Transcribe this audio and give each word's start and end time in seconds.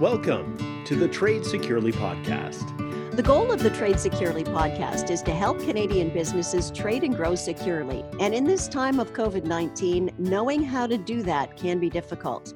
Welcome 0.00 0.84
to 0.84 0.94
the 0.94 1.08
Trade 1.08 1.44
Securely 1.44 1.90
Podcast. 1.90 3.16
The 3.16 3.22
goal 3.22 3.50
of 3.50 3.64
the 3.64 3.70
Trade 3.70 3.98
Securely 3.98 4.44
podcast 4.44 5.10
is 5.10 5.22
to 5.22 5.32
help 5.32 5.58
Canadian 5.58 6.10
businesses 6.10 6.70
trade 6.70 7.02
and 7.02 7.16
grow 7.16 7.34
securely. 7.34 8.04
And 8.20 8.32
in 8.32 8.44
this 8.44 8.68
time 8.68 9.00
of 9.00 9.12
COVID 9.12 9.42
19, 9.42 10.12
knowing 10.16 10.62
how 10.62 10.86
to 10.86 10.96
do 10.96 11.24
that 11.24 11.56
can 11.56 11.80
be 11.80 11.90
difficult. 11.90 12.54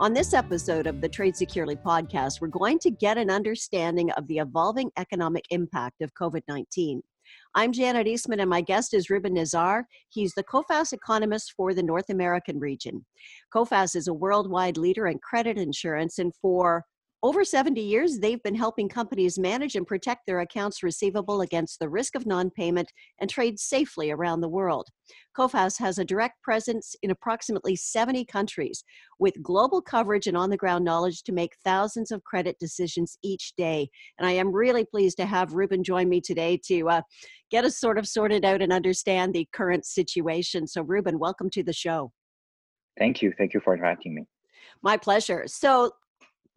On 0.00 0.12
this 0.12 0.34
episode 0.34 0.88
of 0.88 1.00
the 1.00 1.08
Trade 1.08 1.36
Securely 1.36 1.76
podcast, 1.76 2.40
we're 2.40 2.48
going 2.48 2.80
to 2.80 2.90
get 2.90 3.18
an 3.18 3.30
understanding 3.30 4.10
of 4.12 4.26
the 4.26 4.38
evolving 4.38 4.90
economic 4.96 5.44
impact 5.50 6.02
of 6.02 6.12
COVID 6.14 6.42
19. 6.48 7.02
I'm 7.54 7.72
Janet 7.72 8.06
Eastman, 8.06 8.40
and 8.40 8.50
my 8.50 8.60
guest 8.60 8.94
is 8.94 9.10
Ruben 9.10 9.34
Nizard. 9.34 9.84
He's 10.08 10.32
the 10.34 10.44
Coface 10.44 10.92
economist 10.92 11.52
for 11.56 11.74
the 11.74 11.82
North 11.82 12.08
American 12.08 12.60
region. 12.60 13.04
Coface 13.54 13.96
is 13.96 14.08
a 14.08 14.14
worldwide 14.14 14.76
leader 14.76 15.06
in 15.06 15.18
credit 15.18 15.58
insurance, 15.58 16.18
and 16.18 16.32
for 16.40 16.84
over 17.22 17.44
70 17.44 17.82
years, 17.82 18.18
they've 18.18 18.42
been 18.42 18.54
helping 18.54 18.88
companies 18.88 19.38
manage 19.38 19.74
and 19.74 19.86
protect 19.86 20.26
their 20.26 20.40
accounts 20.40 20.82
receivable 20.82 21.42
against 21.42 21.78
the 21.78 21.88
risk 21.88 22.14
of 22.14 22.24
non 22.24 22.48
payment 22.48 22.90
and 23.20 23.28
trade 23.28 23.58
safely 23.58 24.10
around 24.10 24.40
the 24.40 24.48
world. 24.48 24.88
Coface 25.36 25.78
has 25.78 25.98
a 25.98 26.04
direct 26.04 26.42
presence 26.42 26.96
in 27.02 27.10
approximately 27.10 27.76
70 27.76 28.24
countries 28.24 28.82
with 29.18 29.42
global 29.42 29.82
coverage 29.82 30.26
and 30.26 30.36
on 30.36 30.48
the 30.48 30.56
ground 30.56 30.82
knowledge 30.82 31.22
to 31.24 31.32
make 31.32 31.52
thousands 31.62 32.10
of 32.10 32.24
credit 32.24 32.56
decisions 32.58 33.18
each 33.22 33.52
day. 33.54 33.90
And 34.18 34.26
I 34.26 34.32
am 34.32 34.50
really 34.50 34.86
pleased 34.86 35.18
to 35.18 35.26
have 35.26 35.52
Ruben 35.52 35.84
join 35.84 36.08
me 36.08 36.22
today 36.22 36.58
to 36.68 36.88
uh, 36.88 37.02
get 37.50 37.66
us 37.66 37.78
sort 37.78 37.98
of 37.98 38.08
sorted 38.08 38.46
out 38.46 38.62
and 38.62 38.72
understand 38.72 39.34
the 39.34 39.46
current 39.52 39.84
situation. 39.84 40.66
So, 40.66 40.82
Ruben, 40.82 41.18
welcome 41.18 41.50
to 41.50 41.62
the 41.62 41.74
show. 41.74 42.12
Thank 42.98 43.20
you. 43.20 43.34
Thank 43.36 43.52
you 43.52 43.60
for 43.60 43.74
inviting 43.74 44.14
me. 44.14 44.24
My 44.82 44.96
pleasure. 44.96 45.44
So, 45.46 45.92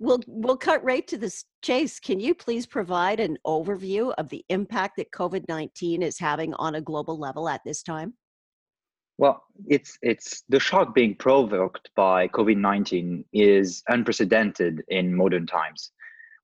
we'll 0.04 0.20
we'll 0.28 0.58
cut 0.58 0.84
right 0.84 1.08
to 1.08 1.18
the 1.18 1.34
chase. 1.62 2.00
Can 2.00 2.20
you 2.20 2.36
please 2.36 2.66
provide 2.66 3.20
an 3.20 3.38
overview 3.48 4.14
of 4.18 4.30
the 4.30 4.44
impact 4.50 4.98
that 4.98 5.12
COVID 5.12 5.46
nineteen 5.48 6.04
is 6.04 6.20
having 6.20 6.54
on 6.56 6.76
a 6.76 6.82
global 6.82 7.18
level 7.18 7.48
at 7.48 7.62
this 7.66 7.82
time? 7.82 8.14
Well, 9.18 9.42
it's 9.68 9.98
it's 10.02 10.44
the 10.50 10.60
shock 10.60 10.94
being 10.94 11.16
provoked 11.16 11.90
by 11.96 12.28
COVID 12.28 12.58
nineteen 12.58 13.24
is 13.32 13.82
unprecedented 13.88 14.84
in 14.90 15.16
modern 15.16 15.48
times, 15.48 15.92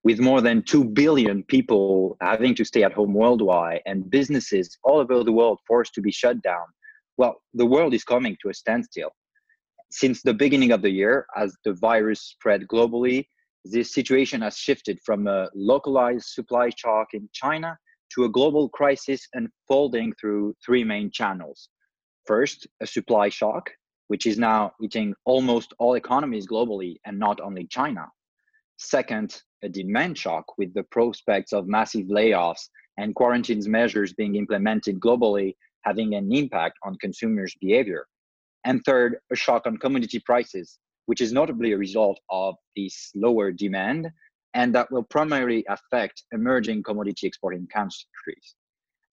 with 0.03 0.19
more 0.19 0.41
than 0.41 0.64
two 0.64 0.86
billion 0.86 1.44
people 1.44 2.16
having 2.22 2.56
to 2.56 2.64
stay 2.64 2.84
at 2.84 2.94
home 2.94 3.14
worldwide 3.14 3.81
and 3.86 4.09
businesses 4.09 4.78
all 4.84 5.00
over 5.00 5.23
the 5.23 5.34
world 5.34 5.59
forced 5.67 5.94
to 5.95 6.02
be 6.02 6.12
shut 6.12 6.41
down. 6.41 6.66
Well, 7.17 7.41
the 7.53 7.66
world 7.66 7.94
is 7.94 8.06
coming 8.06 8.38
to 8.41 8.50
a 8.50 8.53
standstill. 8.53 9.12
Since 9.91 10.22
the 10.22 10.36
beginning 10.36 10.72
of 10.72 10.81
the 10.84 10.91
year, 10.91 11.25
as 11.36 11.53
the 11.66 11.73
virus 11.73 12.22
spread 12.22 12.67
globally, 12.67 13.25
this 13.66 13.94
situation 13.94 14.42
has 14.42 14.58
shifted 14.58 15.00
from 15.06 15.28
a 15.28 15.50
localized 15.54 16.28
supply 16.28 16.70
shock 16.76 17.10
in 17.14 17.30
China 17.34 17.78
to 18.14 18.24
a 18.24 18.30
global 18.30 18.70
crisis 18.70 19.28
unfolding 19.34 20.14
through 20.20 20.56
three 20.66 20.84
main 20.84 21.12
channels. 21.12 21.70
First, 22.26 22.68
a 22.82 22.88
supply 22.88 23.30
shock, 23.30 23.70
which 24.08 24.26
is 24.26 24.38
now 24.38 24.72
hitting 24.82 25.14
almost 25.26 25.74
all 25.80 25.96
economies 25.96 26.48
globally 26.48 26.98
and 27.06 27.20
not 27.20 27.40
only 27.42 27.66
China. 27.68 28.08
Second, 28.78 29.42
a 29.62 29.70
demand 29.70 30.18
shock 30.18 30.46
with 30.58 30.74
the 30.74 30.84
prospects 30.84 31.54
of 31.54 31.68
massive 31.68 32.08
layoffs 32.08 32.70
and 32.98 33.14
quarantines 33.14 33.68
measures 33.68 34.14
being 34.14 34.36
implemented 34.36 35.00
globally 35.00 35.56
having 35.84 36.16
an 36.16 36.32
impact 36.32 36.78
on 36.84 36.98
consumers' 37.00 37.56
behavior. 37.62 38.06
And 38.66 38.84
third, 38.84 39.18
a 39.32 39.36
shock 39.36 39.68
on 39.68 39.78
commodity 39.78 40.20
prices 40.20 40.80
which 41.10 41.22
is 41.22 41.34
notably 41.34 41.72
a 41.72 41.78
result 41.78 42.20
of 42.30 42.54
this 42.76 43.10
lower 43.16 43.52
demand 43.52 44.08
and 44.54 44.76
that 44.76 44.92
will 44.92 45.02
primarily 45.02 45.66
affect 45.68 46.22
emerging 46.34 46.84
commodity 46.84 47.26
exporting 47.26 47.66
countries. 47.74 48.56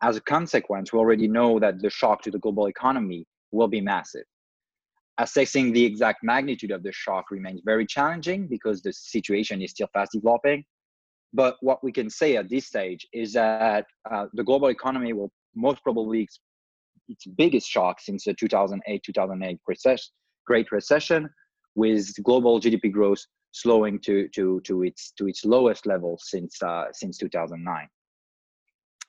As 0.03 0.15
a 0.15 0.21
consequence, 0.21 0.93
we 0.93 0.99
already 0.99 1.27
know 1.27 1.59
that 1.59 1.81
the 1.81 1.89
shock 1.89 2.21
to 2.25 2.31
the 2.31 2.39
global 2.39 2.67
economy 2.67 3.25
will 3.51 3.67
be 3.67 3.81
massive. 3.81 4.27
Assessing 5.17 5.73
the 5.73 5.83
exact 5.83 6.19
magnitude 6.23 6.71
of 6.71 6.83
the 6.83 6.93
shock 6.93 7.31
remains 7.31 7.63
very 7.65 7.87
challenging 7.87 8.47
because 8.47 8.83
the 8.83 8.93
situation 8.93 9.63
is 9.63 9.71
still 9.71 9.89
fast 9.95 10.13
developing. 10.13 10.63
But 11.33 11.57
what 11.63 11.83
we 11.83 11.93
can 11.93 12.11
say 12.11 12.37
at 12.37 12.51
this 12.51 12.67
stage 12.67 13.07
is 13.15 13.33
that 13.33 13.87
uh, 14.11 14.27
the 14.35 14.45
global 14.45 14.69
economy 14.69 15.15
will 15.15 15.33
most 15.55 15.83
probably 15.83 16.29
its 17.09 17.27
biggest 17.39 17.67
shock 17.67 18.03
since 18.03 18.25
the 18.25 18.35
2008 18.35 19.03
2008 19.03 19.59
recession, 19.67 20.13
Great 20.47 20.71
Recession, 20.71 21.31
with 21.77 22.13
global 22.25 22.59
GDP 22.61 22.91
growth 22.91 23.25
slowing 23.53 24.01
to 24.01 24.29
to 24.29 24.61
to 24.63 24.83
its 24.83 25.13
to 25.13 25.29
its 25.29 25.45
lowest 25.45 25.87
level 25.87 26.19
since 26.21 26.61
uh, 26.63 26.87
since 26.93 27.19
2009. 27.19 27.89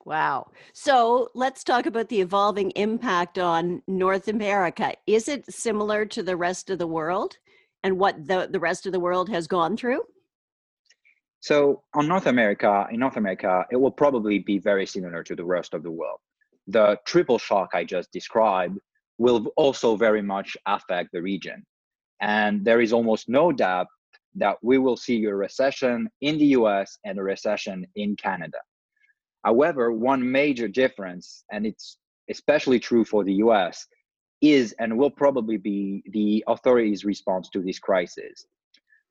Wow. 0.05 0.51
So 0.71 1.29
let's 1.33 1.65
talk 1.65 1.85
about 1.85 2.07
the 2.07 2.21
evolving 2.21 2.71
impact 2.71 3.37
on 3.37 3.81
North 3.87 4.29
America. 4.29 4.93
Is 5.05 5.27
it 5.27 5.51
similar 5.51 6.05
to 6.05 6.23
the 6.23 6.37
rest 6.37 6.69
of 6.69 6.79
the 6.79 6.87
world 6.87 7.35
and 7.83 7.99
what 7.99 8.25
the, 8.25 8.47
the 8.49 8.59
rest 8.59 8.85
of 8.85 8.93
the 8.93 9.01
world 9.01 9.27
has 9.27 9.47
gone 9.47 9.75
through? 9.75 10.03
So 11.41 11.83
on 11.93 12.07
North 12.07 12.25
America, 12.25 12.87
in 12.89 13.01
North 13.01 13.17
America, 13.17 13.65
it 13.69 13.75
will 13.75 13.91
probably 13.91 14.39
be 14.39 14.59
very 14.59 14.85
similar 14.85 15.23
to 15.23 15.35
the 15.35 15.43
rest 15.43 15.73
of 15.73 15.83
the 15.83 15.91
world. 15.91 16.19
The 16.67 16.97
triple 17.05 17.37
shock 17.37 17.71
I 17.73 17.83
just 17.83 18.09
described 18.13 18.79
will 19.17 19.47
also 19.57 19.97
very 19.97 20.21
much 20.21 20.55
affect 20.65 21.11
the 21.11 21.21
region. 21.21 21.65
And 22.21 22.65
there 22.65 22.81
is 22.81 22.93
almost 22.93 23.29
no 23.29 23.51
doubt 23.51 23.87
that 24.35 24.57
we 24.61 24.77
will 24.77 24.97
see 24.97 25.23
a 25.25 25.35
recession 25.35 26.09
in 26.21 26.37
the 26.37 26.47
US 26.47 26.97
and 27.05 27.17
a 27.17 27.23
recession 27.23 27.85
in 27.95 28.15
Canada. 28.15 28.57
However, 29.43 29.91
one 29.91 30.31
major 30.31 30.67
difference, 30.67 31.43
and 31.51 31.65
it's 31.65 31.97
especially 32.29 32.79
true 32.79 33.05
for 33.05 33.23
the 33.23 33.35
US, 33.35 33.85
is 34.41 34.75
and 34.79 34.97
will 34.97 35.09
probably 35.09 35.57
be 35.57 36.03
the 36.11 36.43
authorities' 36.47 37.05
response 37.05 37.49
to 37.49 37.61
this 37.61 37.79
crisis. 37.79 38.45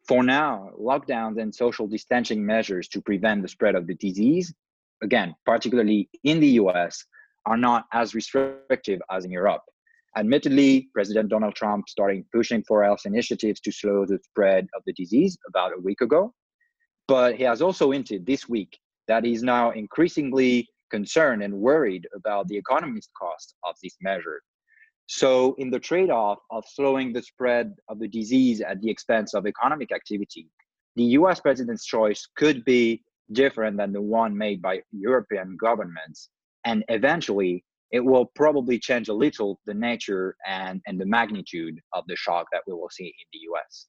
For 0.06 0.22
now, 0.22 0.70
lockdowns 0.78 1.40
and 1.40 1.52
social 1.52 1.88
distancing 1.88 2.44
measures 2.44 2.86
to 2.88 3.00
prevent 3.00 3.42
the 3.42 3.48
spread 3.48 3.74
of 3.74 3.88
the 3.88 3.94
disease, 3.94 4.54
again, 5.02 5.34
particularly 5.44 6.08
in 6.22 6.38
the 6.38 6.60
US, 6.62 7.04
are 7.44 7.56
not 7.56 7.86
as 7.92 8.14
restrictive 8.14 9.00
as 9.10 9.24
in 9.24 9.32
Europe. 9.32 9.62
Admittedly, 10.16 10.88
President 10.94 11.28
Donald 11.28 11.54
Trump 11.54 11.88
started 11.90 12.24
pushing 12.32 12.62
for 12.62 12.82
health 12.82 13.02
initiatives 13.04 13.60
to 13.60 13.70
slow 13.70 14.06
the 14.06 14.18
spread 14.24 14.66
of 14.74 14.82
the 14.86 14.94
disease 14.94 15.36
about 15.46 15.72
a 15.76 15.80
week 15.80 16.00
ago. 16.00 16.32
But 17.06 17.36
he 17.36 17.44
has 17.44 17.60
also 17.60 17.90
hinted 17.90 18.24
this 18.24 18.48
week 18.48 18.78
that 19.08 19.24
he's 19.24 19.42
now 19.42 19.72
increasingly 19.72 20.68
concerned 20.90 21.42
and 21.42 21.54
worried 21.54 22.06
about 22.14 22.48
the 22.48 22.56
economy's 22.56 23.08
cost 23.18 23.54
of 23.64 23.74
this 23.82 23.96
measure. 24.00 24.40
So, 25.08 25.54
in 25.58 25.70
the 25.70 25.78
trade 25.78 26.10
off 26.10 26.38
of 26.50 26.64
slowing 26.66 27.12
the 27.12 27.22
spread 27.22 27.74
of 27.88 27.98
the 27.98 28.08
disease 28.08 28.60
at 28.60 28.80
the 28.80 28.90
expense 28.90 29.34
of 29.34 29.46
economic 29.46 29.92
activity, 29.92 30.48
the 30.96 31.04
US 31.20 31.40
president's 31.40 31.84
choice 31.84 32.26
could 32.36 32.64
be 32.64 33.04
different 33.32 33.76
than 33.76 33.92
the 33.92 34.02
one 34.02 34.36
made 34.36 34.62
by 34.62 34.80
European 34.92 35.56
governments. 35.56 36.30
And 36.64 36.84
eventually, 36.88 37.64
it 37.92 38.04
will 38.04 38.26
probably 38.34 38.78
change 38.78 39.08
a 39.08 39.14
little 39.14 39.60
the 39.66 39.74
nature 39.74 40.36
and, 40.46 40.80
and 40.86 41.00
the 41.00 41.06
magnitude 41.06 41.80
of 41.92 42.04
the 42.08 42.16
shock 42.16 42.46
that 42.52 42.62
we 42.66 42.72
will 42.72 42.90
see 42.90 43.06
in 43.06 43.26
the 43.32 43.38
US. 43.50 43.86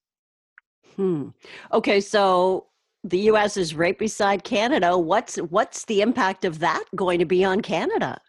Hmm. 0.96 1.30
Okay, 1.74 2.00
so 2.00 2.68
the 3.03 3.19
US 3.31 3.58
is 3.58 3.75
right 3.75 3.97
beside 3.97 4.44
Canada. 4.44 4.97
What's 4.97 5.38
what's 5.38 5.85
the 5.85 6.02
impact 6.02 6.46
of 6.46 6.59
that 6.59 6.84
going 6.96 7.19
to 7.19 7.25
be 7.25 7.44
on 7.44 7.62
Canada? 7.62 8.19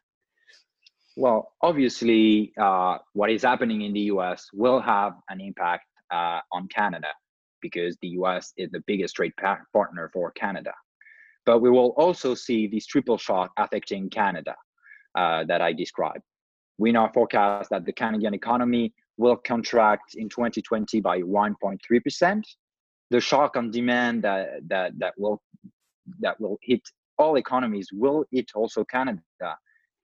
Well, 1.17 1.53
obviously, 1.63 2.53
uh, 2.61 2.99
what 3.13 3.31
is 3.31 3.43
happening 3.43 3.83
in 3.83 3.93
the 3.93 4.13
US 4.13 4.49
will 4.53 4.81
have 4.81 5.15
an 5.29 5.41
impact 5.41 5.85
uh, 6.11 6.41
on 6.53 6.69
Canada 6.69 7.09
because 7.61 7.97
the 8.03 8.09
US 8.09 8.53
is 8.57 8.71
the 8.71 8.83
biggest 8.87 9.17
trade 9.17 9.33
pa- 9.39 9.61
partner 9.73 10.11
for 10.13 10.31
Canada. 10.33 10.73
But 11.45 11.61
we 11.61 11.71
will 11.71 11.95
also 11.97 12.35
see 12.35 12.67
this 12.67 12.87
triple 12.87 13.19
shock 13.19 13.51
affecting 13.57 14.11
Canada 14.11 14.55
uh, 15.15 15.45
that 15.45 15.61
I 15.61 15.73
described. 15.73 16.23
We 16.79 16.93
now 16.93 17.11
forecast 17.13 17.71
that 17.71 17.85
the 17.85 17.93
Canadian 17.93 18.35
economy 18.35 18.93
will 19.17 19.37
contract 19.37 20.15
in 20.15 20.29
2020 20.29 21.01
by 21.01 21.21
1.3%. 21.21 22.43
The 23.11 23.21
shock 23.21 23.57
on 23.57 23.71
demand 23.71 24.23
that, 24.23 24.61
that, 24.69 24.93
that, 24.99 25.15
will, 25.17 25.43
that 26.21 26.41
will 26.41 26.59
hit 26.63 26.83
all 27.19 27.37
economies 27.37 27.89
will 27.93 28.25
hit 28.31 28.51
also 28.55 28.85
Canada. 28.85 29.21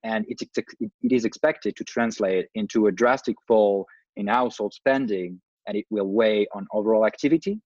And 0.02 0.26
it, 0.28 0.40
it 0.56 1.12
is 1.12 1.24
expected 1.24 1.76
to 1.76 1.84
translate 1.84 2.46
into 2.54 2.88
a 2.88 2.92
drastic 2.92 3.36
fall 3.46 3.86
in 4.16 4.26
household 4.26 4.74
spending, 4.74 5.40
and 5.66 5.76
it 5.76 5.86
will 5.90 6.08
weigh 6.08 6.46
on 6.54 6.66
overall 6.72 7.06
activity. 7.06 7.60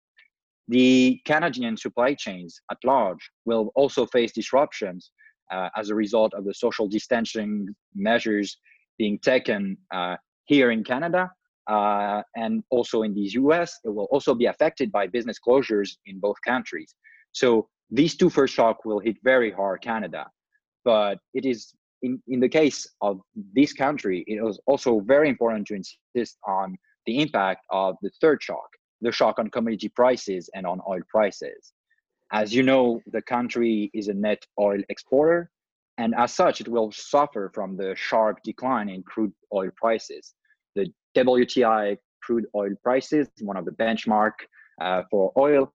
The 0.67 1.21
Canadian 1.25 1.77
supply 1.77 2.15
chains 2.15 2.59
at 2.71 2.77
large 2.83 3.29
will 3.45 3.71
also 3.75 4.05
face 4.07 4.31
disruptions 4.31 5.11
uh, 5.51 5.69
as 5.75 5.89
a 5.89 5.95
result 5.95 6.33
of 6.33 6.45
the 6.45 6.53
social 6.53 6.87
distancing 6.87 7.67
measures 7.93 8.57
being 8.97 9.19
taken 9.19 9.77
uh, 9.93 10.15
here 10.45 10.71
in 10.71 10.83
Canada, 10.83 11.31
uh, 11.67 12.21
and 12.35 12.63
also 12.69 13.01
in 13.01 13.13
the 13.13 13.27
US, 13.41 13.79
it 13.83 13.89
will 13.89 14.07
also 14.11 14.33
be 14.35 14.45
affected 14.45 14.91
by 14.91 15.07
business 15.07 15.37
closures 15.45 15.97
in 16.05 16.19
both 16.19 16.37
countries. 16.45 16.95
So 17.31 17.67
these 17.89 18.15
two 18.15 18.29
first 18.29 18.53
shock 18.53 18.85
will 18.85 18.99
hit 18.99 19.17
very 19.23 19.51
hard 19.51 19.81
Canada, 19.81 20.27
but 20.83 21.19
it 21.33 21.45
is 21.45 21.73
in, 22.01 22.21
in 22.27 22.39
the 22.39 22.49
case 22.49 22.87
of 23.01 23.19
this 23.53 23.73
country, 23.73 24.23
it 24.27 24.43
was 24.43 24.59
also 24.67 24.99
very 24.99 25.27
important 25.27 25.65
to 25.67 25.75
insist 25.75 26.37
on 26.47 26.77
the 27.05 27.21
impact 27.21 27.65
of 27.71 27.95
the 28.01 28.11
third 28.21 28.41
shock, 28.41 28.67
the 29.01 29.11
shock 29.11 29.39
on 29.39 29.49
commodity 29.49 29.89
prices 29.89 30.49
and 30.53 30.67
on 30.67 30.79
oil 30.87 31.01
prices. 31.09 31.73
As 32.35 32.53
you 32.53 32.63
know, 32.63 33.01
the 33.13 33.21
country 33.21 33.89
is 33.93 34.09
a 34.09 34.13
net 34.13 34.45
oil 34.59 34.81
exporter, 34.89 35.49
and 35.97 36.13
as 36.17 36.33
such, 36.33 36.59
it 36.59 36.67
will 36.67 36.91
suffer 36.91 37.49
from 37.53 37.77
the 37.77 37.95
sharp 37.95 38.39
decline 38.43 38.89
in 38.89 39.03
crude 39.03 39.31
oil 39.53 39.69
prices. 39.77 40.33
The 40.75 40.91
WTI 41.15 41.97
crude 42.21 42.47
oil 42.53 42.71
prices, 42.83 43.29
one 43.39 43.55
of 43.55 43.63
the 43.63 43.71
benchmark 43.71 44.33
uh, 44.81 45.03
for 45.09 45.31
oil, 45.37 45.71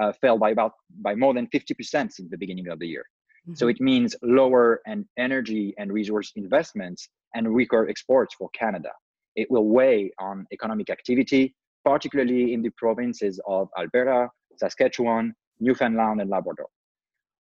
uh, 0.00 0.12
fell 0.22 0.38
by 0.38 0.50
about 0.56 0.72
by 1.02 1.14
more 1.14 1.34
than 1.34 1.46
50% 1.48 1.76
since 1.90 2.30
the 2.30 2.38
beginning 2.38 2.68
of 2.68 2.78
the 2.78 2.88
year. 2.88 3.04
Mm-hmm. 3.46 3.56
So 3.56 3.68
it 3.68 3.78
means 3.78 4.16
lower 4.22 4.80
and 4.86 5.04
energy 5.18 5.74
and 5.76 5.92
resource 5.92 6.32
investments 6.36 7.06
and 7.34 7.52
weaker 7.52 7.86
exports 7.86 8.34
for 8.34 8.48
Canada. 8.60 8.92
It 9.36 9.50
will 9.50 9.68
weigh 9.68 10.10
on 10.18 10.46
economic 10.54 10.88
activity, 10.88 11.54
particularly 11.84 12.54
in 12.54 12.62
the 12.62 12.70
provinces 12.78 13.38
of 13.46 13.68
Alberta, 13.76 14.30
Saskatchewan, 14.56 15.34
Newfoundland, 15.60 16.20
and 16.20 16.30
Labrador. 16.30 16.68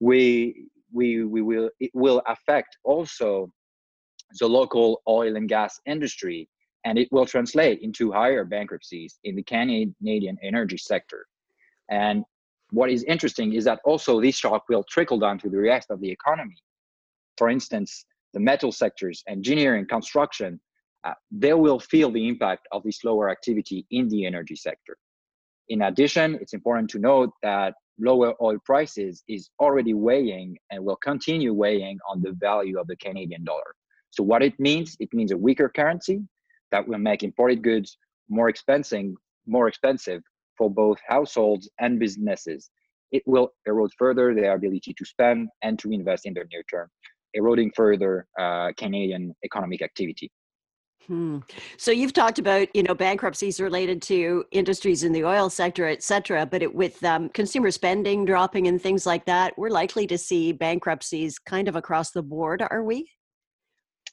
We, 0.01 0.67
we, 0.93 1.25
we 1.25 1.43
will, 1.43 1.71
it 1.81 1.91
will 1.95 2.23
affect 2.27 2.77
also 2.85 3.51
the 4.39 4.49
local 4.49 5.03
oil 5.09 5.37
and 5.37 5.49
gas 5.49 5.81
industry, 5.87 6.49
and 6.85 6.99
it 6.99 7.09
will 7.11 7.27
translate 7.27 7.81
into 7.81 8.13
higher 8.13 8.45
bankruptcies 8.45 9.19
in 9.25 9.37
the 9.37 9.43
Canadian 9.43 10.39
energy 10.43 10.79
sector. 10.79 11.27
And 11.91 12.25
what 12.71 12.91
is 12.91 13.03
interesting 13.05 13.55
is 13.55 13.65
that 13.65 13.81
also 13.85 14.21
this 14.21 14.37
shock 14.37 14.65
will 14.69 14.85
trickle 14.85 15.19
down 15.19 15.39
to 15.39 15.49
the 15.49 15.59
rest 15.59 15.91
of 15.91 16.01
the 16.01 16.11
economy. 16.11 16.57
For 17.37 17.49
instance, 17.49 18.05
the 18.35 18.41
metal 18.41 18.73
sectors, 18.73 19.23
engineering, 19.27 19.87
construction, 19.87 20.61
uh, 21.05 21.15
they 21.31 21.55
will 21.55 21.81
feel 21.81 22.11
the 22.11 22.29
impact 22.29 22.67
of 22.73 22.83
this 22.83 23.05
lower 23.05 23.31
activity 23.31 23.87
in 23.91 24.09
the 24.09 24.27
energy 24.27 24.57
sector. 24.57 24.97
In 25.69 25.83
addition, 25.83 26.35
it's 26.41 26.53
important 26.53 26.91
to 26.91 26.99
note 26.99 27.31
that 27.43 27.75
lower 27.99 28.35
oil 28.41 28.59
prices 28.65 29.23
is 29.29 29.51
already 29.61 29.95
weighing 29.95 30.57
and 30.71 30.85
will 30.85 30.97
continue 30.97 31.53
weighing 31.53 31.99
on 32.11 32.23
the 32.23 32.33
value 32.33 32.79
of 32.79 32.87
the 32.87 32.97
Canadian 32.97 33.45
dollar. 33.45 33.75
So 34.11 34.23
what 34.23 34.43
it 34.43 34.59
means, 34.59 34.97
it 35.01 35.09
means 35.13 35.33
a 35.33 35.37
weaker 35.37 35.69
currency 35.69 36.21
that 36.71 36.87
will 36.87 36.99
make 36.99 37.23
imported 37.23 37.63
goods 37.63 37.97
more 38.29 38.49
expensive, 38.49 39.13
more 39.47 39.69
expensive 39.69 40.23
for 40.57 40.71
both 40.71 40.99
households 41.07 41.69
and 41.81 41.99
businesses. 41.99 42.71
It 43.11 43.23
will 43.27 43.53
erode 43.67 43.93
further 43.99 44.35
their 44.35 44.55
ability 44.55 44.95
to 44.97 45.05
spend 45.05 45.49
and 45.63 45.79
to 45.79 45.91
invest 45.91 46.27
in 46.27 46.35
the 46.35 46.45
near 46.53 46.63
term, 46.71 46.89
eroding 47.35 47.73
further 47.75 48.27
uh, 48.39 48.73
Canadian 48.77 49.35
economic 49.45 49.83
activity. 49.83 50.31
Hmm. 51.07 51.39
So 51.79 51.91
you've 51.91 52.13
talked 52.13 52.39
about 52.39 52.69
you 52.75 52.83
know 52.83 52.95
bankruptcies 52.95 53.61
related 53.61 54.03
to 54.03 54.45
industries 54.51 55.05
in 55.05 55.13
the 55.13 55.25
oil 55.25 55.49
sector, 55.49 55.87
et 55.87 56.03
cetera. 56.03 56.45
But 56.45 56.63
it, 56.63 56.75
with 56.75 57.03
um, 57.03 57.31
consumer 57.31 57.71
spending 57.71 58.25
dropping 58.25 58.67
and 58.67 58.81
things 58.81 59.07
like 59.07 59.25
that, 59.25 59.57
we're 59.57 59.71
likely 59.71 60.07
to 60.09 60.19
see 60.19 60.53
bankruptcies 60.53 61.39
kind 61.39 61.67
of 61.67 61.77
across 61.77 62.11
the 62.11 62.23
board, 62.23 62.63
are 62.71 62.83
we? 62.83 63.11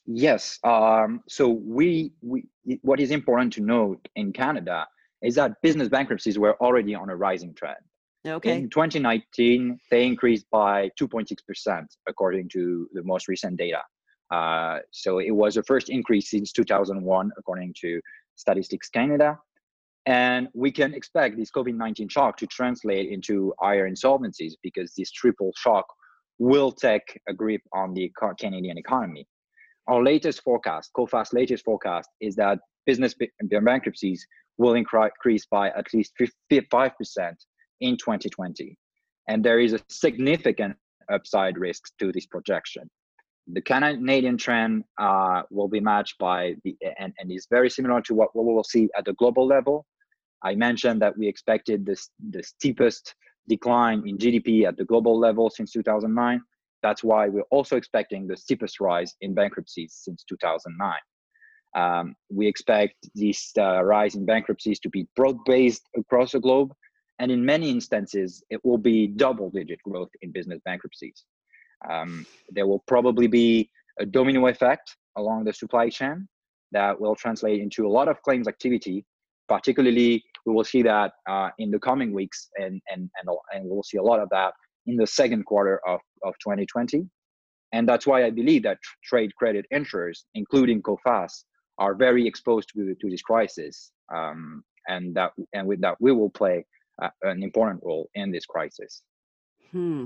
Yes. 0.05 0.59
Um, 0.63 1.21
so 1.27 1.49
we, 1.49 2.13
we 2.21 2.45
what 2.81 2.99
is 2.99 3.11
important 3.11 3.53
to 3.53 3.61
note 3.61 4.07
in 4.15 4.31
Canada 4.31 4.87
is 5.21 5.35
that 5.35 5.61
business 5.61 5.89
bankruptcies 5.89 6.37
were 6.37 6.55
already 6.61 6.93
on 6.93 7.09
a 7.09 7.15
rising 7.15 7.53
trend. 7.55 7.77
Okay. 8.27 8.57
In 8.57 8.69
2019, 8.69 9.79
they 9.91 10.05
increased 10.05 10.45
by 10.51 10.89
2.6%, 10.99 11.85
according 12.07 12.49
to 12.49 12.87
the 12.93 13.03
most 13.03 13.27
recent 13.27 13.57
data. 13.57 13.81
Uh, 14.31 14.79
so 14.91 15.19
it 15.19 15.31
was 15.31 15.55
the 15.55 15.63
first 15.63 15.89
increase 15.89 16.29
since 16.29 16.51
2001, 16.51 17.31
according 17.37 17.73
to 17.81 18.01
Statistics 18.35 18.89
Canada. 18.89 19.39
And 20.05 20.49
we 20.53 20.71
can 20.71 20.93
expect 20.93 21.37
this 21.37 21.51
COVID 21.51 21.75
19 21.75 22.09
shock 22.09 22.37
to 22.37 22.47
translate 22.47 23.09
into 23.09 23.53
higher 23.59 23.89
insolvencies 23.89 24.53
because 24.61 24.93
this 24.95 25.11
triple 25.11 25.51
shock 25.57 25.85
will 26.37 26.71
take 26.71 27.19
a 27.27 27.33
grip 27.33 27.61
on 27.73 27.93
the 27.93 28.11
Canadian 28.39 28.77
economy. 28.77 29.27
Our 29.87 30.03
latest 30.03 30.41
forecast, 30.43 30.91
Coface 30.95 31.33
latest 31.33 31.63
forecast, 31.63 32.09
is 32.19 32.35
that 32.35 32.59
business 32.85 33.15
bankruptcies 33.41 34.25
will 34.57 34.73
increase 34.73 35.45
by 35.45 35.69
at 35.69 35.93
least 35.93 36.13
5% 36.51 37.35
in 37.81 37.97
2020. 37.97 38.77
And 39.27 39.43
there 39.43 39.59
is 39.59 39.73
a 39.73 39.79
significant 39.89 40.75
upside 41.11 41.57
risk 41.57 41.83
to 41.99 42.11
this 42.11 42.25
projection. 42.25 42.89
The 43.47 43.61
Canadian 43.61 44.37
trend 44.37 44.83
uh, 44.99 45.43
will 45.51 45.67
be 45.67 45.79
matched 45.79 46.17
by 46.17 46.55
the, 46.63 46.75
and, 46.99 47.13
and 47.19 47.31
is 47.31 47.47
very 47.49 47.69
similar 47.69 48.01
to 48.01 48.15
what, 48.15 48.35
we 48.35 48.43
will 48.43 48.63
see 48.63 48.89
at 48.97 49.05
the 49.05 49.13
global 49.13 49.45
level. 49.45 49.85
I 50.43 50.55
mentioned 50.55 51.01
that 51.01 51.17
we 51.17 51.27
expected 51.27 51.85
this, 51.85 52.09
the 52.31 52.41
steepest 52.41 53.13
decline 53.47 54.03
in 54.07 54.17
GDP 54.17 54.65
at 54.67 54.77
the 54.77 54.85
global 54.85 55.19
level 55.19 55.49
since 55.49 55.71
2009. 55.71 56.41
That's 56.81 57.03
why 57.03 57.27
we're 57.27 57.49
also 57.51 57.77
expecting 57.77 58.27
the 58.27 58.37
steepest 58.37 58.79
rise 58.79 59.15
in 59.21 59.33
bankruptcies 59.33 59.93
since 59.93 60.23
2009. 60.27 60.97
Um, 61.75 62.15
we 62.29 62.47
expect 62.47 62.95
this 63.15 63.51
uh, 63.57 63.83
rise 63.83 64.15
in 64.15 64.25
bankruptcies 64.25 64.79
to 64.79 64.89
be 64.89 65.07
broad-based 65.15 65.83
across 65.97 66.31
the 66.31 66.39
globe, 66.39 66.73
and 67.19 67.31
in 67.31 67.45
many 67.45 67.69
instances, 67.69 68.43
it 68.49 68.63
will 68.63 68.77
be 68.77 69.07
double-digit 69.07 69.79
growth 69.83 70.09
in 70.21 70.31
business 70.31 70.59
bankruptcies. 70.63 71.25
Um, 71.89 72.25
there 72.49 72.67
will 72.67 72.83
probably 72.87 73.27
be 73.27 73.69
a 73.99 74.05
domino 74.05 74.47
effect 74.47 74.95
along 75.17 75.45
the 75.45 75.53
supply 75.53 75.89
chain 75.89 76.27
that 76.71 76.99
will 76.99 77.15
translate 77.15 77.61
into 77.61 77.87
a 77.87 77.89
lot 77.89 78.07
of 78.07 78.21
claims 78.21 78.47
activity. 78.47 79.05
Particularly, 79.47 80.23
we 80.45 80.53
will 80.53 80.63
see 80.63 80.81
that 80.81 81.13
uh, 81.29 81.49
in 81.59 81.69
the 81.71 81.79
coming 81.79 82.11
weeks, 82.13 82.49
and 82.55 82.81
and 82.91 83.09
and 83.17 83.29
and 83.53 83.69
we'll 83.69 83.83
see 83.83 83.97
a 83.97 84.03
lot 84.03 84.19
of 84.19 84.29
that 84.29 84.53
in 84.87 84.95
the 84.95 85.07
second 85.07 85.45
quarter 85.45 85.79
of 85.87 85.99
of 86.23 86.33
2020. 86.39 87.07
And 87.73 87.87
that's 87.87 88.07
why 88.07 88.25
I 88.25 88.29
believe 88.29 88.63
that 88.63 88.79
trade 89.03 89.35
credit 89.35 89.65
insurers, 89.69 90.25
including 90.33 90.81
Coface, 90.81 91.43
are 91.77 91.93
very 91.93 92.25
exposed 92.25 92.69
to, 92.73 92.95
to 92.95 93.09
this 93.09 93.21
crisis 93.21 93.91
um, 94.13 94.63
and 94.87 95.15
that 95.15 95.31
and 95.53 95.67
with 95.67 95.81
that 95.81 95.95
we 95.99 96.11
will 96.11 96.29
play 96.29 96.65
uh, 97.01 97.09
an 97.23 97.43
important 97.43 97.81
role 97.83 98.09
in 98.15 98.31
this 98.31 98.45
crisis 98.45 99.01
Hmm. 99.71 100.05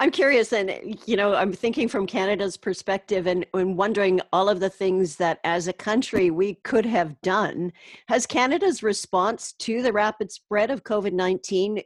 I'm 0.00 0.10
curious, 0.10 0.52
and 0.52 0.98
you 1.06 1.16
know, 1.16 1.34
I'm 1.34 1.52
thinking 1.52 1.88
from 1.88 2.06
Canada's 2.06 2.56
perspective, 2.56 3.26
and, 3.26 3.46
and 3.54 3.76
wondering 3.76 4.20
all 4.32 4.48
of 4.48 4.60
the 4.60 4.70
things 4.70 5.16
that, 5.16 5.40
as 5.44 5.68
a 5.68 5.72
country, 5.72 6.30
we 6.30 6.54
could 6.64 6.86
have 6.86 7.20
done. 7.20 7.72
Has 8.08 8.26
Canada's 8.26 8.82
response 8.82 9.52
to 9.60 9.82
the 9.82 9.92
rapid 9.92 10.30
spread 10.30 10.70
of 10.70 10.84
COVID 10.84 11.12
19 11.12 11.80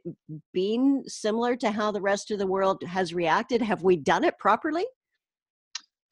been 0.52 1.05
similar 1.07 1.57
to 1.57 1.71
how 1.71 1.91
the 1.91 2.00
rest 2.00 2.31
of 2.31 2.38
the 2.38 2.47
world 2.47 2.83
has 2.85 3.14
reacted? 3.14 3.62
Have 3.62 3.83
we 3.83 3.97
done 3.97 4.25
it 4.25 4.38
properly? 4.38 4.85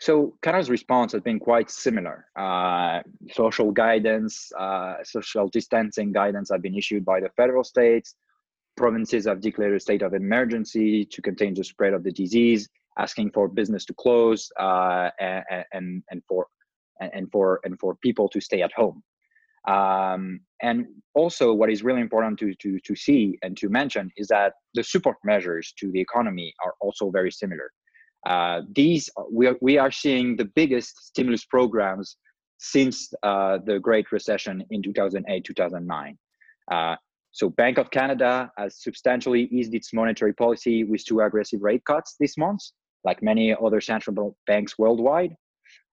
So 0.01 0.35
Canada's 0.41 0.71
response 0.71 1.13
has 1.13 1.21
been 1.21 1.39
quite 1.39 1.71
similar. 1.71 2.25
Uh, 2.35 3.01
social 3.33 3.71
guidance, 3.71 4.51
uh, 4.59 4.95
social 5.05 5.49
distancing 5.49 6.11
guidance 6.11 6.51
have 6.51 6.63
been 6.63 6.75
issued 6.75 7.05
by 7.05 7.21
the 7.21 7.29
federal 7.37 7.63
states. 7.63 8.15
Provinces 8.81 9.27
have 9.27 9.43
declared 9.43 9.75
a 9.75 9.81
state 9.81 10.01
of 10.01 10.15
emergency 10.15 11.05
to 11.05 11.21
contain 11.21 11.53
the 11.53 11.63
spread 11.63 11.93
of 11.93 12.03
the 12.03 12.11
disease, 12.11 12.67
asking 12.99 13.31
for 13.33 13.47
business 13.47 13.85
to 13.85 13.93
close 13.93 14.51
uh, 14.59 15.11
and, 15.21 16.03
and, 16.11 16.23
for 16.27 16.47
and 16.99 17.31
for 17.31 17.61
and 17.65 17.79
for 17.79 17.97
people 17.97 18.27
to 18.31 18.41
stay 18.41 18.63
at 18.63 18.73
home. 18.73 19.03
Um, 19.69 20.41
and 20.63 20.87
also, 21.13 21.53
what 21.53 21.69
is 21.71 21.83
really 21.83 22.01
important 22.01 22.39
to, 22.39 22.55
to, 22.55 22.81
to 22.81 22.97
see 22.97 23.39
and 23.43 23.55
to 23.59 23.69
mention 23.69 24.11
is 24.17 24.29
that 24.29 24.55
the 24.73 24.83
support 24.83 25.19
measures 25.25 25.75
to 25.79 25.93
the 25.93 26.01
economy 26.01 26.55
are 26.65 26.73
also 26.81 27.11
very 27.11 27.31
similar. 27.31 27.71
Uh, 28.27 28.63
these 28.75 29.11
we 29.31 29.47
are, 29.47 29.57
we 29.61 29.77
are 29.77 29.91
seeing 29.91 30.37
the 30.37 30.49
biggest 30.61 30.93
stimulus 31.09 31.45
programs 31.45 32.17
since 32.57 33.13
uh, 33.23 33.59
the 33.67 33.79
Great 33.79 34.11
Recession 34.11 34.65
in 34.71 34.83
2008 34.83 35.45
2009. 35.45 36.19
Uh, 36.73 36.97
so 37.33 37.49
Bank 37.49 37.79
of 37.79 37.91
Canada 37.91 38.51
has 38.59 38.83
substantially 38.83 39.43
eased 39.53 39.75
its 39.75 39.93
monetary 39.93 40.35
policy 40.35 40.85
with 40.85 41.05
two 41.05 41.21
aggressive 41.21 41.63
rate 41.63 41.85
cuts 41.85 42.17
this 42.19 42.37
month, 42.37 42.61
like 43.05 43.23
many 43.23 43.55
other 43.55 43.81
central 43.81 44.37
banks 44.47 44.79
worldwide. 44.79 45.37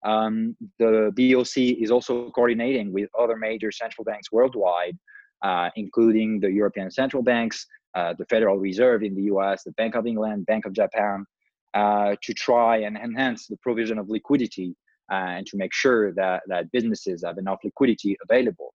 Um, 0.06 0.56
the 0.79 1.12
BOC 1.15 1.82
is 1.82 1.91
also 1.91 2.29
coordinating 2.32 2.91
with 2.91 3.10
other 3.17 3.36
major 3.36 3.72
central 3.72 4.03
banks 4.03 4.32
worldwide, 4.32 4.98
uh, 5.44 5.70
including 5.75 6.39
the 6.39 6.51
European 6.51 6.89
central 6.89 7.24
banks, 7.24 7.65
uh, 7.96 8.13
the 8.17 8.25
Federal 8.25 8.58
Reserve 8.58 9.03
in 9.03 9.15
the 9.15 9.24
US, 9.24 9.63
the 9.63 9.72
Bank 9.74 9.96
of 9.96 10.08
England, 10.08 10.46
Bank 10.46 10.65
of 10.65 10.74
Japan, 10.74 11.25
uh, 11.74 12.15
to 12.24 12.34
try 12.34 12.77
and 12.77 12.98
enhance 12.98 13.48
the 13.48 13.58
provision 13.58 14.00
of 14.00 14.10
liquidity 14.10 14.75
uh, 15.12 15.15
and 15.38 15.48
to 15.48 15.58
make 15.58 15.74
sure 15.74 16.13
that, 16.13 16.41
that 16.48 16.72
businesses 16.72 17.24
have 17.24 17.38
enough 17.38 17.60
liquidity 17.63 18.17
available. 18.24 18.74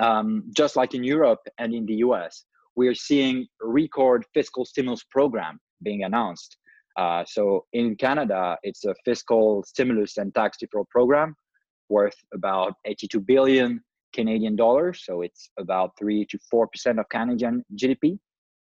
Um, 0.00 0.44
just 0.56 0.76
like 0.76 0.94
in 0.94 1.04
Europe 1.04 1.40
and 1.58 1.74
in 1.74 1.86
the 1.86 1.96
US, 2.06 2.44
we 2.76 2.88
are 2.88 2.94
seeing 2.94 3.46
record 3.60 4.24
fiscal 4.34 4.64
stimulus 4.64 5.04
program 5.04 5.60
being 5.82 6.04
announced. 6.04 6.56
Uh, 6.96 7.24
so 7.26 7.64
in 7.72 7.96
Canada, 7.96 8.56
it's 8.62 8.84
a 8.84 8.94
fiscal 9.04 9.62
stimulus 9.64 10.16
and 10.16 10.34
tax 10.34 10.58
deferral 10.62 10.88
program 10.88 11.34
worth 11.88 12.16
about 12.34 12.74
82 12.84 13.20
billion 13.20 13.80
Canadian 14.12 14.56
dollars. 14.56 15.02
So 15.04 15.22
it's 15.22 15.50
about 15.58 15.92
three 15.98 16.26
to 16.26 16.38
four 16.50 16.66
percent 16.66 16.98
of 16.98 17.08
Canadian 17.10 17.64
GDP. 17.76 18.18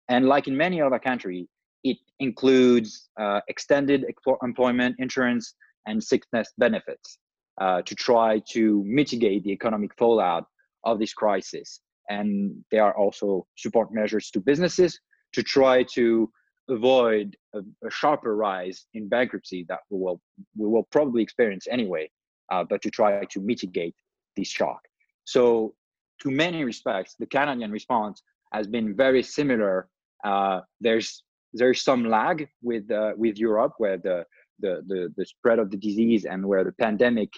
And 0.09 0.27
like 0.27 0.47
in 0.47 0.55
many 0.55 0.81
other 0.81 0.99
countries, 0.99 1.47
it 1.83 1.97
includes 2.19 3.09
uh, 3.19 3.41
extended 3.47 4.05
employment 4.41 4.95
insurance 4.99 5.53
and 5.87 6.03
sickness 6.03 6.51
benefits 6.57 7.19
uh, 7.61 7.81
to 7.83 7.95
try 7.95 8.41
to 8.51 8.83
mitigate 8.85 9.43
the 9.43 9.51
economic 9.51 9.91
fallout 9.97 10.45
of 10.85 10.99
this 10.99 11.13
crisis. 11.13 11.81
And 12.09 12.63
there 12.71 12.83
are 12.83 12.95
also 12.95 13.47
support 13.57 13.93
measures 13.93 14.29
to 14.31 14.39
businesses 14.39 14.99
to 15.33 15.43
try 15.43 15.83
to 15.93 16.29
avoid 16.69 17.35
a, 17.53 17.59
a 17.85 17.91
sharper 17.91 18.35
rise 18.35 18.85
in 18.93 19.07
bankruptcy 19.07 19.65
that 19.69 19.79
we 19.89 19.99
will 19.99 20.21
we 20.57 20.67
will 20.67 20.87
probably 20.91 21.21
experience 21.21 21.67
anyway, 21.69 22.09
uh, 22.51 22.63
but 22.69 22.81
to 22.81 22.89
try 22.89 23.23
to 23.25 23.39
mitigate 23.39 23.95
this 24.35 24.47
shock. 24.47 24.79
So, 25.25 25.73
to 26.21 26.31
many 26.31 26.63
respects, 26.63 27.15
the 27.19 27.25
Canadian 27.25 27.71
response 27.71 28.21
has 28.53 28.67
been 28.67 28.95
very 28.95 29.23
similar. 29.23 29.89
Uh, 30.23 30.61
there's 30.79 31.23
there's 31.53 31.83
some 31.83 32.05
lag 32.05 32.47
with 32.61 32.89
uh, 32.91 33.11
with 33.17 33.37
Europe, 33.37 33.73
where 33.77 33.97
the, 33.97 34.25
the 34.59 34.83
the 34.87 35.13
the 35.17 35.25
spread 35.25 35.59
of 35.59 35.71
the 35.71 35.77
disease 35.77 36.25
and 36.25 36.45
where 36.45 36.63
the 36.63 36.73
pandemic 36.73 37.29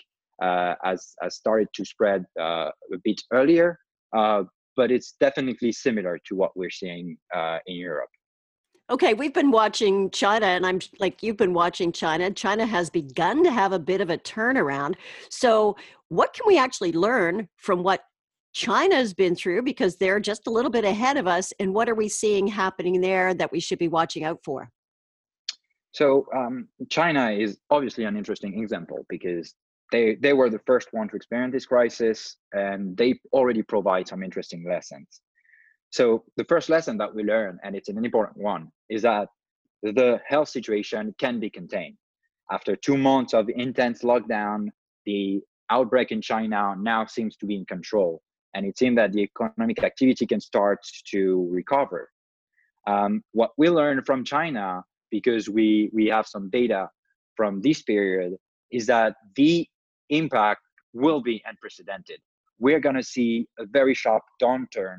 uh, 0.42 0.76
has 0.84 1.16
has 1.22 1.36
started 1.36 1.68
to 1.74 1.86
spread 1.86 2.26
uh, 2.40 2.70
a 2.94 2.98
bit 3.04 3.22
earlier. 3.32 3.80
Uh, 4.16 4.44
but 4.78 4.92
it's 4.92 5.16
definitely 5.20 5.72
similar 5.72 6.20
to 6.28 6.36
what 6.36 6.56
we're 6.56 6.70
seeing 6.70 7.18
uh, 7.36 7.58
in 7.66 7.76
Europe. 7.76 8.10
Okay, 8.90 9.14
we've 9.14 9.34
been 9.34 9.52
watching 9.52 10.10
China, 10.12 10.46
and 10.46 10.66
I'm 10.66 10.80
like 10.98 11.22
you've 11.22 11.36
been 11.36 11.54
watching 11.54 11.92
China. 11.92 12.32
China 12.32 12.66
has 12.66 12.90
begun 12.90 13.44
to 13.44 13.52
have 13.52 13.74
a 13.74 13.80
bit 13.80 14.00
of 14.00 14.10
a 14.10 14.18
turnaround. 14.18 14.96
So, 15.30 15.76
what 16.08 16.34
can 16.34 16.46
we 16.48 16.58
actually 16.58 16.94
learn 16.94 17.50
from 17.58 17.84
what 17.84 18.04
China's 18.54 19.14
been 19.14 19.36
through 19.36 19.64
because 19.64 19.98
they're 19.98 20.22
just 20.22 20.48
a 20.48 20.52
little 20.52 20.72
bit 20.72 20.86
ahead 20.86 21.18
of 21.18 21.28
us? 21.28 21.52
And 21.60 21.74
what 21.74 21.90
are 21.90 21.96
we 21.96 22.08
seeing 22.08 22.48
happening 22.48 23.02
there 23.02 23.34
that 23.34 23.52
we 23.52 23.60
should 23.60 23.78
be 23.78 23.90
watching 23.90 24.24
out 24.24 24.40
for? 24.46 24.70
So, 25.92 26.26
um, 26.34 26.70
China 26.90 27.32
is 27.32 27.58
obviously 27.70 28.06
an 28.06 28.16
interesting 28.16 28.62
example 28.62 29.06
because 29.10 29.54
they 29.92 30.16
they 30.16 30.34
were 30.34 30.50
the 30.50 30.62
first 30.66 30.90
one 30.92 31.08
to 31.10 31.16
experience 31.16 31.54
this 31.54 31.66
crisis, 31.66 32.38
and 32.54 32.96
they 32.98 33.20
already 33.34 33.64
provide 33.64 34.08
some 34.08 34.24
interesting 34.24 34.66
lessons. 34.68 35.22
So 35.90 36.24
the 36.36 36.46
first 36.46 36.70
lesson 36.70 36.98
that 36.98 37.14
we 37.14 37.24
learn, 37.24 37.60
and 37.64 37.76
it's 37.76 37.90
an 37.90 38.04
important 38.04 38.38
one, 38.38 38.70
is 38.90 39.02
that 39.04 39.30
the 39.84 40.20
health 40.28 40.50
situation 40.50 41.16
can 41.18 41.40
be 41.40 41.50
contained. 41.50 41.98
After 42.52 42.76
two 42.76 42.98
months 42.98 43.34
of 43.34 43.50
intense 43.50 44.04
lockdown, 44.04 44.68
the 45.06 45.42
outbreak 45.70 46.12
in 46.12 46.22
China 46.22 46.76
now 46.78 47.06
seems 47.06 47.38
to 47.38 47.46
be 47.46 47.56
in 47.56 47.66
control, 47.66 48.22
and 48.54 48.66
it 48.66 48.78
seems 48.78 48.98
that 48.98 49.14
the 49.14 49.22
economic 49.22 49.84
activity 49.84 50.26
can 50.26 50.42
start 50.42 50.80
to 51.12 51.48
recover. 51.50 52.10
Um, 52.86 53.24
what 53.32 53.52
we 53.58 53.70
learned 53.70 54.06
from 54.06 54.24
China, 54.24 54.84
because 55.12 55.50
we 55.50 55.90
we 55.94 56.08
have 56.08 56.28
some 56.28 56.50
data 56.50 56.90
from 57.36 57.62
this 57.62 57.82
period, 57.82 58.36
is 58.72 58.86
that 58.88 59.16
the 59.36 59.68
impact 60.10 60.62
will 60.94 61.22
be 61.22 61.42
unprecedented. 61.46 62.20
We're 62.60 62.80
going 62.80 62.96
to 62.96 63.04
see 63.04 63.48
a 63.60 63.66
very 63.66 63.94
sharp 63.94 64.24
downturn 64.42 64.98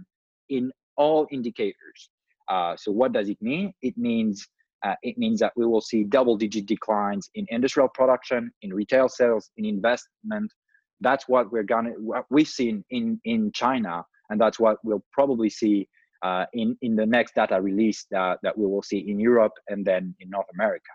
in 0.48 0.70
all 0.96 1.26
indicators. 1.30 2.10
Uh, 2.48 2.76
so 2.76 2.92
what 2.92 3.12
does 3.12 3.28
it 3.28 3.40
mean? 3.40 3.72
It 3.82 3.96
means 3.96 4.46
uh, 4.84 4.94
it 5.02 5.18
means 5.18 5.40
that 5.40 5.52
we 5.56 5.66
will 5.66 5.80
see 5.80 6.04
double-digit 6.04 6.64
declines 6.66 7.28
in 7.34 7.44
industrial 7.48 7.88
production, 7.88 8.52
in 8.62 8.72
retail 8.72 9.08
sales, 9.08 9.50
in 9.56 9.64
investment. 9.64 10.52
That's 11.00 11.28
what 11.28 11.50
we're 11.50 11.64
gonna 11.64 11.90
what 11.98 12.26
we've 12.30 12.48
seen 12.48 12.84
in 12.90 13.20
in 13.24 13.50
China, 13.52 14.04
and 14.30 14.40
that's 14.40 14.60
what 14.60 14.78
we'll 14.84 15.04
probably 15.12 15.50
see 15.50 15.88
uh, 16.22 16.46
in 16.52 16.76
in 16.80 16.94
the 16.94 17.06
next 17.06 17.34
data 17.34 17.60
release 17.60 18.06
that, 18.12 18.38
that 18.42 18.56
we 18.56 18.66
will 18.66 18.82
see 18.82 18.98
in 18.98 19.18
Europe 19.18 19.52
and 19.68 19.84
then 19.84 20.14
in 20.20 20.30
North 20.30 20.46
America. 20.54 20.92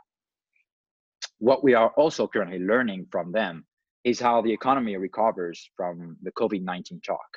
What 1.39 1.63
we 1.63 1.73
are 1.73 1.89
also 1.97 2.27
currently 2.27 2.59
learning 2.59 3.07
from 3.11 3.33
them 3.33 3.65
is 4.03 4.19
how 4.19 4.41
the 4.41 4.51
economy 4.51 4.95
recovers 4.97 5.69
from 5.75 6.17
the 6.21 6.31
COVID-19 6.33 7.03
shock. 7.03 7.31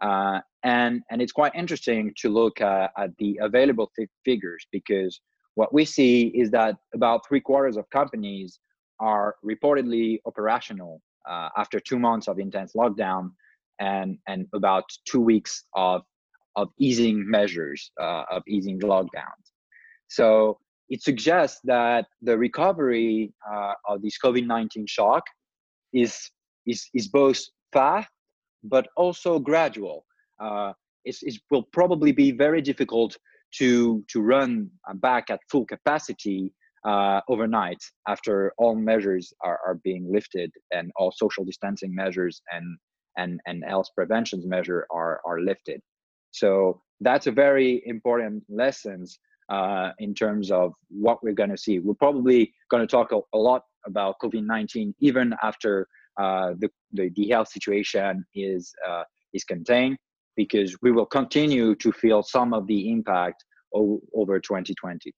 Uh, 0.00 0.40
and 0.62 1.02
and 1.10 1.20
it's 1.20 1.32
quite 1.32 1.52
interesting 1.54 2.12
to 2.16 2.28
look 2.28 2.60
uh, 2.60 2.88
at 2.96 3.10
the 3.18 3.38
available 3.42 3.90
figures 4.24 4.66
because 4.70 5.20
what 5.56 5.74
we 5.74 5.84
see 5.84 6.28
is 6.28 6.50
that 6.52 6.76
about 6.94 7.26
three 7.26 7.40
quarters 7.40 7.76
of 7.76 7.88
companies 7.90 8.60
are 9.00 9.34
reportedly 9.44 10.18
operational 10.24 11.00
uh, 11.28 11.48
after 11.56 11.80
two 11.80 11.98
months 11.98 12.28
of 12.28 12.38
intense 12.38 12.72
lockdown 12.74 13.32
and 13.80 14.18
and 14.28 14.46
about 14.54 14.84
two 15.04 15.20
weeks 15.20 15.64
of 15.74 16.02
of 16.54 16.68
easing 16.78 17.28
measures 17.28 17.90
uh, 18.00 18.24
of 18.30 18.42
easing 18.46 18.78
lockdowns. 18.80 19.46
So 20.08 20.58
it 20.88 21.02
suggests 21.02 21.60
that 21.64 22.06
the 22.22 22.38
recovery 22.38 23.32
uh, 23.52 23.74
of 23.88 24.02
this 24.02 24.16
COVID 24.24 24.46
nineteen 24.46 24.86
shock 24.86 25.24
is 25.92 26.30
is 26.66 26.88
is 26.94 27.08
both 27.08 27.40
fast 27.72 28.08
but 28.64 28.88
also 28.96 29.38
gradual. 29.38 30.04
Uh, 30.40 30.72
it 31.04 31.40
will 31.50 31.64
probably 31.72 32.12
be 32.12 32.30
very 32.30 32.60
difficult 32.60 33.16
to 33.56 34.04
to 34.08 34.20
run 34.20 34.70
back 34.96 35.30
at 35.30 35.40
full 35.50 35.64
capacity 35.64 36.52
uh, 36.84 37.20
overnight 37.28 37.78
after 38.06 38.52
all 38.58 38.74
measures 38.74 39.32
are, 39.42 39.58
are 39.66 39.76
being 39.82 40.10
lifted 40.12 40.50
and 40.70 40.90
all 40.96 41.12
social 41.12 41.44
distancing 41.44 41.94
measures 41.94 42.42
and 42.52 42.76
and 43.16 43.40
and 43.46 43.64
health 43.66 43.88
prevention 43.94 44.42
measure 44.46 44.86
are 44.90 45.20
are 45.24 45.40
lifted. 45.40 45.80
So 46.30 46.82
that's 47.00 47.26
a 47.26 47.32
very 47.32 47.82
important 47.86 48.42
lessons 48.48 49.18
uh, 49.48 49.90
in 49.98 50.14
terms 50.14 50.50
of 50.50 50.72
what 50.90 51.22
we're 51.22 51.32
going 51.32 51.50
to 51.50 51.56
see. 51.56 51.78
We're 51.78 51.94
probably 51.94 52.52
going 52.70 52.86
to 52.86 52.86
talk 52.86 53.12
a, 53.12 53.20
a 53.34 53.38
lot 53.38 53.62
about 53.88 54.16
COVID-19 54.22 54.94
even 55.00 55.34
after 55.42 55.88
uh, 56.20 56.50
the, 56.58 56.68
the, 56.92 57.10
the 57.16 57.28
health 57.28 57.48
situation 57.48 58.24
is 58.34 58.72
uh, 58.88 59.04
is 59.32 59.44
contained 59.44 59.96
because 60.36 60.76
we 60.82 60.90
will 60.92 61.06
continue 61.06 61.74
to 61.76 61.92
feel 61.92 62.22
some 62.22 62.54
of 62.54 62.66
the 62.66 62.90
impact 62.90 63.44
o- 63.74 64.00
over 64.14 64.40
2020. 64.40 65.12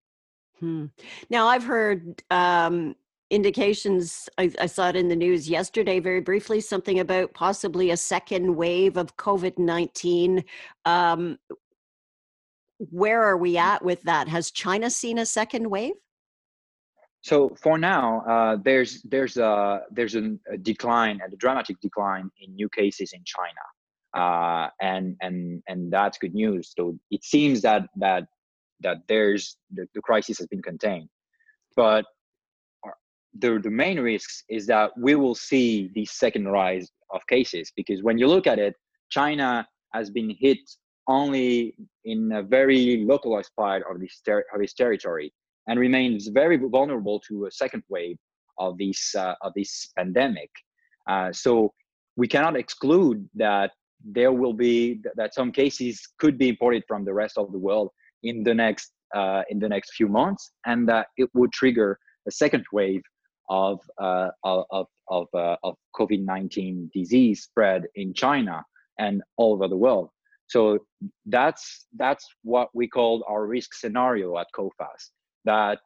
Hmm. 0.58 0.86
Now 1.30 1.46
I've 1.46 1.64
heard 1.64 2.22
um, 2.30 2.94
indications. 3.30 4.28
I, 4.36 4.52
I, 4.60 4.66
saw 4.66 4.88
it 4.88 4.96
in 4.96 5.08
the 5.08 5.16
news 5.16 5.48
yesterday, 5.48 6.00
very 6.00 6.20
briefly, 6.20 6.60
something 6.60 7.00
about 7.00 7.32
possibly 7.32 7.90
a 7.90 7.96
second 7.96 8.54
wave 8.54 8.96
of 8.96 9.16
COVID 9.16 9.58
19. 9.58 10.44
Um, 10.84 11.38
where 12.78 13.22
are 13.22 13.36
we 13.36 13.56
at 13.56 13.84
with 13.84 14.02
that? 14.02 14.28
Has 14.28 14.50
China 14.50 14.90
seen 14.90 15.18
a 15.18 15.26
second 15.26 15.68
wave? 15.68 15.94
So 17.22 17.54
for 17.60 17.76
now, 17.76 18.20
uh, 18.22 18.56
there's 18.64 19.02
there's 19.02 19.36
a 19.36 19.82
there's 19.90 20.14
a, 20.14 20.36
a 20.50 20.56
decline, 20.56 21.20
a 21.24 21.36
dramatic 21.36 21.78
decline 21.80 22.30
in 22.40 22.54
new 22.54 22.68
cases 22.70 23.12
in 23.12 23.22
China, 23.24 23.64
uh, 24.16 24.70
and 24.80 25.16
and 25.20 25.62
and 25.68 25.92
that's 25.92 26.16
good 26.16 26.34
news. 26.34 26.72
So 26.76 26.98
it 27.10 27.22
seems 27.22 27.60
that 27.62 27.88
that 27.96 28.26
that 28.80 28.98
there's 29.06 29.58
the, 29.70 29.86
the 29.94 30.00
crisis 30.00 30.38
has 30.38 30.46
been 30.46 30.62
contained, 30.62 31.10
but 31.76 32.06
the 33.38 33.60
the 33.62 33.70
main 33.70 34.00
risks 34.00 34.42
is 34.48 34.66
that 34.68 34.90
we 34.96 35.14
will 35.14 35.34
see 35.34 35.90
the 35.94 36.06
second 36.06 36.48
rise 36.48 36.90
of 37.10 37.20
cases. 37.26 37.70
Because 37.76 38.02
when 38.02 38.16
you 38.16 38.28
look 38.28 38.46
at 38.46 38.58
it, 38.58 38.76
China 39.10 39.68
has 39.92 40.10
been 40.10 40.34
hit 40.40 40.58
only 41.06 41.74
in 42.04 42.32
a 42.32 42.42
very 42.42 43.04
localized 43.04 43.50
part 43.58 43.82
of 43.90 44.00
this 44.00 44.22
ter- 44.24 44.46
of 44.54 44.60
this 44.60 44.72
territory 44.72 45.34
and 45.66 45.78
remains 45.78 46.28
very 46.28 46.56
vulnerable 46.56 47.20
to 47.28 47.46
a 47.46 47.50
second 47.50 47.82
wave 47.88 48.18
of 48.58 48.76
this 48.78 49.14
uh, 49.14 49.34
of 49.42 49.52
this 49.54 49.90
pandemic. 49.96 50.50
Uh, 51.08 51.32
so 51.32 51.72
we 52.16 52.28
cannot 52.28 52.56
exclude 52.56 53.28
that 53.34 53.70
there 54.04 54.32
will 54.32 54.52
be 54.52 55.00
that 55.16 55.34
some 55.34 55.52
cases 55.52 56.00
could 56.18 56.38
be 56.38 56.48
imported 56.48 56.82
from 56.88 57.04
the 57.04 57.12
rest 57.12 57.36
of 57.38 57.52
the 57.52 57.58
world 57.58 57.90
in 58.22 58.42
the 58.42 58.54
next 58.54 58.92
uh, 59.14 59.42
in 59.50 59.58
the 59.58 59.68
next 59.68 59.94
few 59.94 60.08
months, 60.08 60.52
and 60.66 60.88
that 60.88 61.06
it 61.16 61.28
would 61.34 61.52
trigger 61.52 61.98
a 62.28 62.30
second 62.30 62.64
wave 62.72 63.02
of 63.48 63.78
uh, 63.98 64.28
of 64.44 64.86
of, 65.08 65.26
uh, 65.34 65.56
of 65.64 65.74
COVID 65.98 66.24
nineteen 66.24 66.90
disease 66.94 67.42
spread 67.42 67.86
in 67.94 68.14
China 68.14 68.62
and 68.98 69.22
all 69.36 69.54
over 69.54 69.68
the 69.68 69.76
world. 69.76 70.10
So 70.46 70.78
that's 71.26 71.86
that's 71.96 72.26
what 72.42 72.68
we 72.74 72.88
call 72.88 73.24
our 73.28 73.46
risk 73.46 73.74
scenario 73.74 74.38
at 74.38 74.48
Coface 74.56 75.10
that 75.44 75.78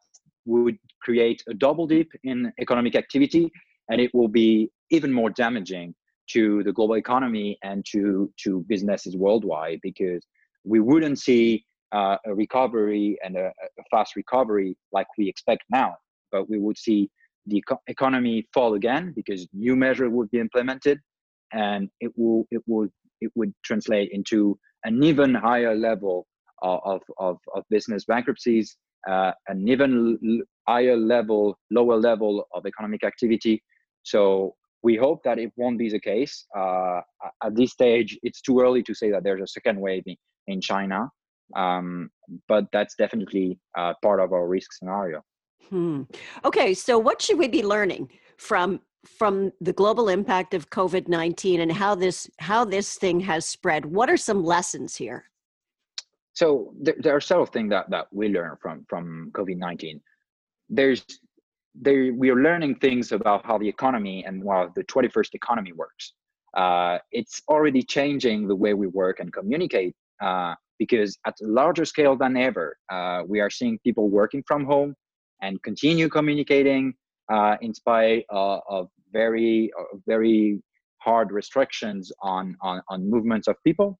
would 0.45 0.77
create 1.01 1.43
a 1.49 1.53
double 1.53 1.87
dip 1.87 2.07
in 2.23 2.51
economic 2.59 2.95
activity 2.95 3.51
and 3.89 4.01
it 4.01 4.11
will 4.13 4.27
be 4.27 4.69
even 4.91 5.11
more 5.11 5.29
damaging 5.29 5.93
to 6.29 6.63
the 6.63 6.71
global 6.71 6.95
economy 6.95 7.57
and 7.63 7.85
to 7.85 8.31
to 8.43 8.65
businesses 8.67 9.15
worldwide 9.15 9.79
because 9.83 10.25
we 10.63 10.79
wouldn't 10.79 11.19
see 11.19 11.63
uh, 11.91 12.17
a 12.25 12.33
recovery 12.33 13.17
and 13.23 13.37
a, 13.37 13.47
a, 13.47 13.83
fast 13.91 14.15
recovery 14.15 14.75
like 14.91 15.07
we 15.17 15.29
expect 15.29 15.63
now 15.69 15.95
but 16.31 16.49
we 16.49 16.57
would 16.57 16.77
see 16.77 17.09
the 17.45 17.57
eco- 17.57 17.81
economy 17.87 18.47
fall 18.53 18.73
again 18.73 19.13
because 19.15 19.47
new 19.53 19.75
measures 19.75 20.09
would 20.11 20.29
be 20.31 20.39
implemented 20.39 20.99
and 21.53 21.89
it 21.99 22.11
will 22.15 22.45
it 22.49 22.61
would 22.65 22.89
it 23.21 23.31
would 23.35 23.53
translate 23.63 24.09
into 24.11 24.57
an 24.83 25.03
even 25.03 25.33
higher 25.33 25.75
level 25.75 26.27
of 26.61 27.01
of, 27.17 27.37
of 27.53 27.63
business 27.69 28.05
bankruptcies 28.05 28.77
uh, 29.09 29.31
an 29.47 29.67
even 29.67 30.41
higher 30.67 30.97
level 30.97 31.57
lower 31.71 31.97
level 31.97 32.47
of 32.53 32.65
economic 32.65 33.03
activity 33.03 33.61
so 34.03 34.55
we 34.85 34.95
hope 34.95 35.23
that 35.23 35.39
it 35.39 35.51
won't 35.57 35.79
be 35.79 35.89
the 35.89 35.99
case. 35.99 36.45
Uh, 36.55 37.01
at 37.43 37.55
this 37.55 37.71
stage, 37.71 38.17
it's 38.21 38.39
too 38.39 38.59
early 38.61 38.83
to 38.83 38.93
say 38.93 39.09
that 39.09 39.23
there's 39.23 39.41
a 39.41 39.47
second 39.47 39.81
wave 39.81 40.03
in, 40.05 40.15
in 40.45 40.61
China, 40.61 41.09
um, 41.55 42.09
but 42.47 42.65
that's 42.71 42.93
definitely 42.95 43.59
uh, 43.75 43.93
part 44.03 44.19
of 44.19 44.31
our 44.31 44.47
risk 44.47 44.71
scenario. 44.73 45.21
Hmm. 45.69 46.03
Okay, 46.45 46.75
so 46.75 46.99
what 46.99 47.19
should 47.19 47.39
we 47.39 47.47
be 47.47 47.63
learning 47.63 48.11
from 48.37 48.79
from 49.19 49.51
the 49.61 49.73
global 49.73 50.09
impact 50.09 50.53
of 50.53 50.69
COVID 50.69 51.07
nineteen 51.07 51.61
and 51.61 51.71
how 51.71 51.95
this 51.95 52.29
how 52.37 52.63
this 52.63 52.95
thing 52.95 53.19
has 53.21 53.43
spread? 53.47 53.85
What 53.85 54.07
are 54.11 54.17
some 54.17 54.43
lessons 54.43 54.95
here? 54.95 55.25
So 56.35 56.73
there, 56.79 56.95
there 56.99 57.15
are 57.15 57.21
several 57.21 57.45
things 57.45 57.69
that 57.71 57.89
that 57.89 58.07
we 58.11 58.29
learn 58.29 58.57
from 58.61 58.85
from 58.89 59.31
COVID 59.33 59.57
nineteen. 59.57 60.01
There's 60.69 61.03
they 61.73 62.11
we 62.11 62.29
are 62.29 62.41
learning 62.41 62.75
things 62.75 63.11
about 63.11 63.45
how 63.45 63.57
the 63.57 63.67
economy 63.67 64.23
and 64.25 64.43
how 64.47 64.71
the 64.75 64.83
21st 64.83 65.33
economy 65.33 65.71
works. 65.73 66.13
Uh, 66.55 66.99
it's 67.11 67.41
already 67.49 67.83
changing 67.83 68.47
the 68.47 68.55
way 68.55 68.73
we 68.73 68.87
work 68.87 69.19
and 69.19 69.33
communicate 69.33 69.93
uh, 70.21 70.55
because 70.79 71.17
at 71.25 71.33
a 71.41 71.47
larger 71.47 71.83
scale 71.83 72.15
than 72.15 72.37
ever, 72.37 72.77
uh, 72.89 73.23
we 73.27 73.41
are 73.41 73.49
seeing 73.49 73.77
people 73.79 74.09
working 74.09 74.41
from 74.47 74.63
home 74.65 74.95
and 75.41 75.61
continue 75.63 76.07
communicating 76.07 76.93
uh, 77.29 77.57
in 77.61 77.73
spite 77.73 78.25
of, 78.29 78.61
of 78.69 78.89
very 79.11 79.71
very 80.07 80.61
hard 80.99 81.31
restrictions 81.31 82.11
on, 82.21 82.55
on 82.61 82.81
on 82.89 83.09
movements 83.09 83.47
of 83.47 83.55
people. 83.63 83.99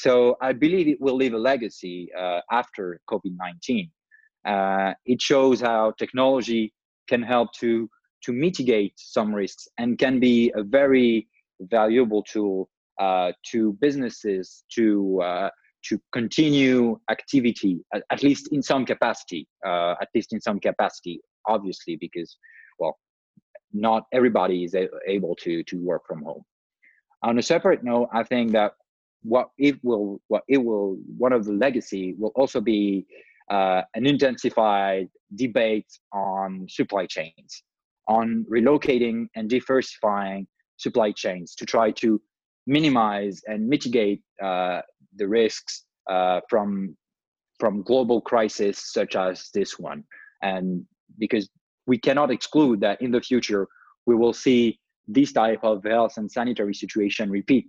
So 0.00 0.36
I 0.40 0.54
believe 0.54 0.88
it 0.88 0.98
will 0.98 1.16
leave 1.16 1.34
a 1.34 1.38
legacy 1.38 2.08
uh, 2.18 2.40
after 2.50 3.00
COVID-19. 3.10 3.90
Uh, 4.46 4.94
it 5.04 5.20
shows 5.20 5.60
how 5.60 5.92
technology 5.98 6.72
can 7.06 7.22
help 7.22 7.52
to 7.60 7.88
to 8.24 8.32
mitigate 8.32 8.94
some 8.96 9.34
risks 9.34 9.68
and 9.78 9.98
can 9.98 10.18
be 10.18 10.52
a 10.54 10.62
very 10.62 11.28
valuable 11.60 12.22
tool 12.22 12.70
uh, 12.98 13.32
to 13.50 13.74
businesses 13.80 14.64
to 14.76 15.20
uh, 15.22 15.50
to 15.88 15.98
continue 16.12 16.98
activity 17.10 17.80
at, 17.94 18.02
at, 18.10 18.22
least 18.22 18.48
in 18.52 18.62
some 18.62 18.86
capacity 18.86 19.46
uh, 19.66 19.94
at 20.00 20.08
least 20.14 20.32
in 20.32 20.40
some 20.40 20.58
capacity 20.60 21.20
obviously 21.46 21.96
because 21.96 22.38
well 22.78 22.98
not 23.72 24.04
everybody 24.12 24.64
is 24.64 24.74
able 25.06 25.34
to 25.36 25.62
to 25.64 25.76
work 25.90 26.02
from 26.06 26.22
home 26.22 26.42
on 27.22 27.38
a 27.38 27.42
separate 27.42 27.82
note 27.82 28.08
i 28.12 28.22
think 28.22 28.52
that 28.52 28.72
what 29.22 29.50
it 29.58 29.76
will 29.82 30.20
what 30.28 30.42
it 30.48 30.58
will 30.58 30.96
one 31.18 31.32
of 31.32 31.44
the 31.44 31.52
legacy 31.52 32.14
will 32.18 32.32
also 32.34 32.60
be 32.60 33.06
uh, 33.50 33.82
an 33.94 34.06
intensified 34.06 35.08
debate 35.34 35.86
on 36.12 36.66
supply 36.68 37.04
chains, 37.06 37.64
on 38.08 38.46
relocating 38.50 39.26
and 39.34 39.50
diversifying 39.50 40.46
supply 40.76 41.12
chains 41.12 41.54
to 41.56 41.66
try 41.66 41.90
to 41.90 42.20
minimize 42.66 43.42
and 43.46 43.68
mitigate 43.68 44.22
uh, 44.42 44.80
the 45.16 45.26
risks 45.26 45.84
uh, 46.08 46.40
from 46.48 46.96
from 47.58 47.82
global 47.82 48.22
crisis 48.22 48.92
such 48.92 49.16
as 49.16 49.50
this 49.52 49.78
one. 49.78 50.02
And 50.42 50.86
because 51.18 51.50
we 51.86 51.98
cannot 51.98 52.30
exclude 52.30 52.80
that 52.80 53.02
in 53.02 53.10
the 53.10 53.20
future 53.20 53.68
we 54.06 54.14
will 54.14 54.32
see 54.32 54.78
this 55.06 55.32
type 55.32 55.62
of 55.62 55.84
health 55.84 56.14
and 56.16 56.30
sanitary 56.30 56.72
situation 56.72 57.30
repeat 57.30 57.68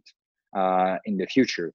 uh, 0.55 0.97
in 1.05 1.17
the 1.17 1.25
future. 1.27 1.73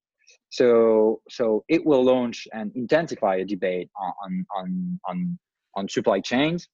So 0.51 1.21
so 1.29 1.65
it 1.69 1.85
will 1.85 2.05
launch 2.05 2.47
and 2.53 2.73
intensify 2.75 3.37
a 3.37 3.45
debate 3.45 3.91
on 4.23 4.47
on 4.57 5.01
on 5.09 5.39
on 5.75 5.89
supply 5.89 6.21
chains, 6.21 6.69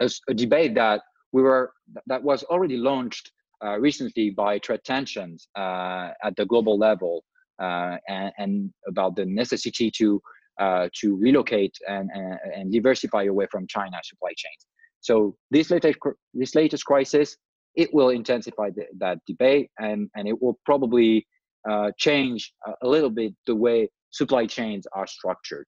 a, 0.00 0.10
a 0.28 0.34
debate 0.34 0.74
that 0.74 1.02
we 1.32 1.42
were 1.42 1.72
that 2.06 2.22
was 2.22 2.42
already 2.44 2.76
launched 2.76 3.32
uh, 3.64 3.78
recently 3.78 4.30
by 4.30 4.58
trade 4.58 4.80
tensions 4.84 5.48
uh, 5.56 6.10
at 6.22 6.34
the 6.36 6.46
global 6.46 6.78
level 6.78 7.24
uh, 7.60 7.96
and, 8.08 8.32
and, 8.38 8.72
about 8.86 9.16
the 9.16 9.26
necessity 9.26 9.90
to 9.90 10.22
uh, 10.60 10.88
to 11.00 11.16
relocate 11.16 11.76
and, 11.88 12.08
and, 12.14 12.38
and 12.54 12.72
diversify 12.72 13.24
away 13.24 13.46
from 13.50 13.66
China 13.68 13.96
supply 14.02 14.30
chains. 14.36 14.66
So 15.00 15.36
this 15.50 15.70
latest 15.70 15.98
this 16.34 16.54
latest 16.54 16.84
crisis 16.84 17.36
it 17.78 17.94
will 17.94 18.10
intensify 18.10 18.68
the, 18.70 18.84
that 18.98 19.18
debate 19.26 19.70
and 19.78 20.10
and 20.16 20.28
it 20.28 20.42
will 20.42 20.58
probably 20.66 21.26
uh, 21.70 21.90
change 21.96 22.52
a 22.82 22.88
little 22.88 23.10
bit 23.10 23.32
the 23.46 23.54
way 23.54 23.88
supply 24.10 24.46
chains 24.46 24.86
are 24.92 25.06
structured. 25.06 25.66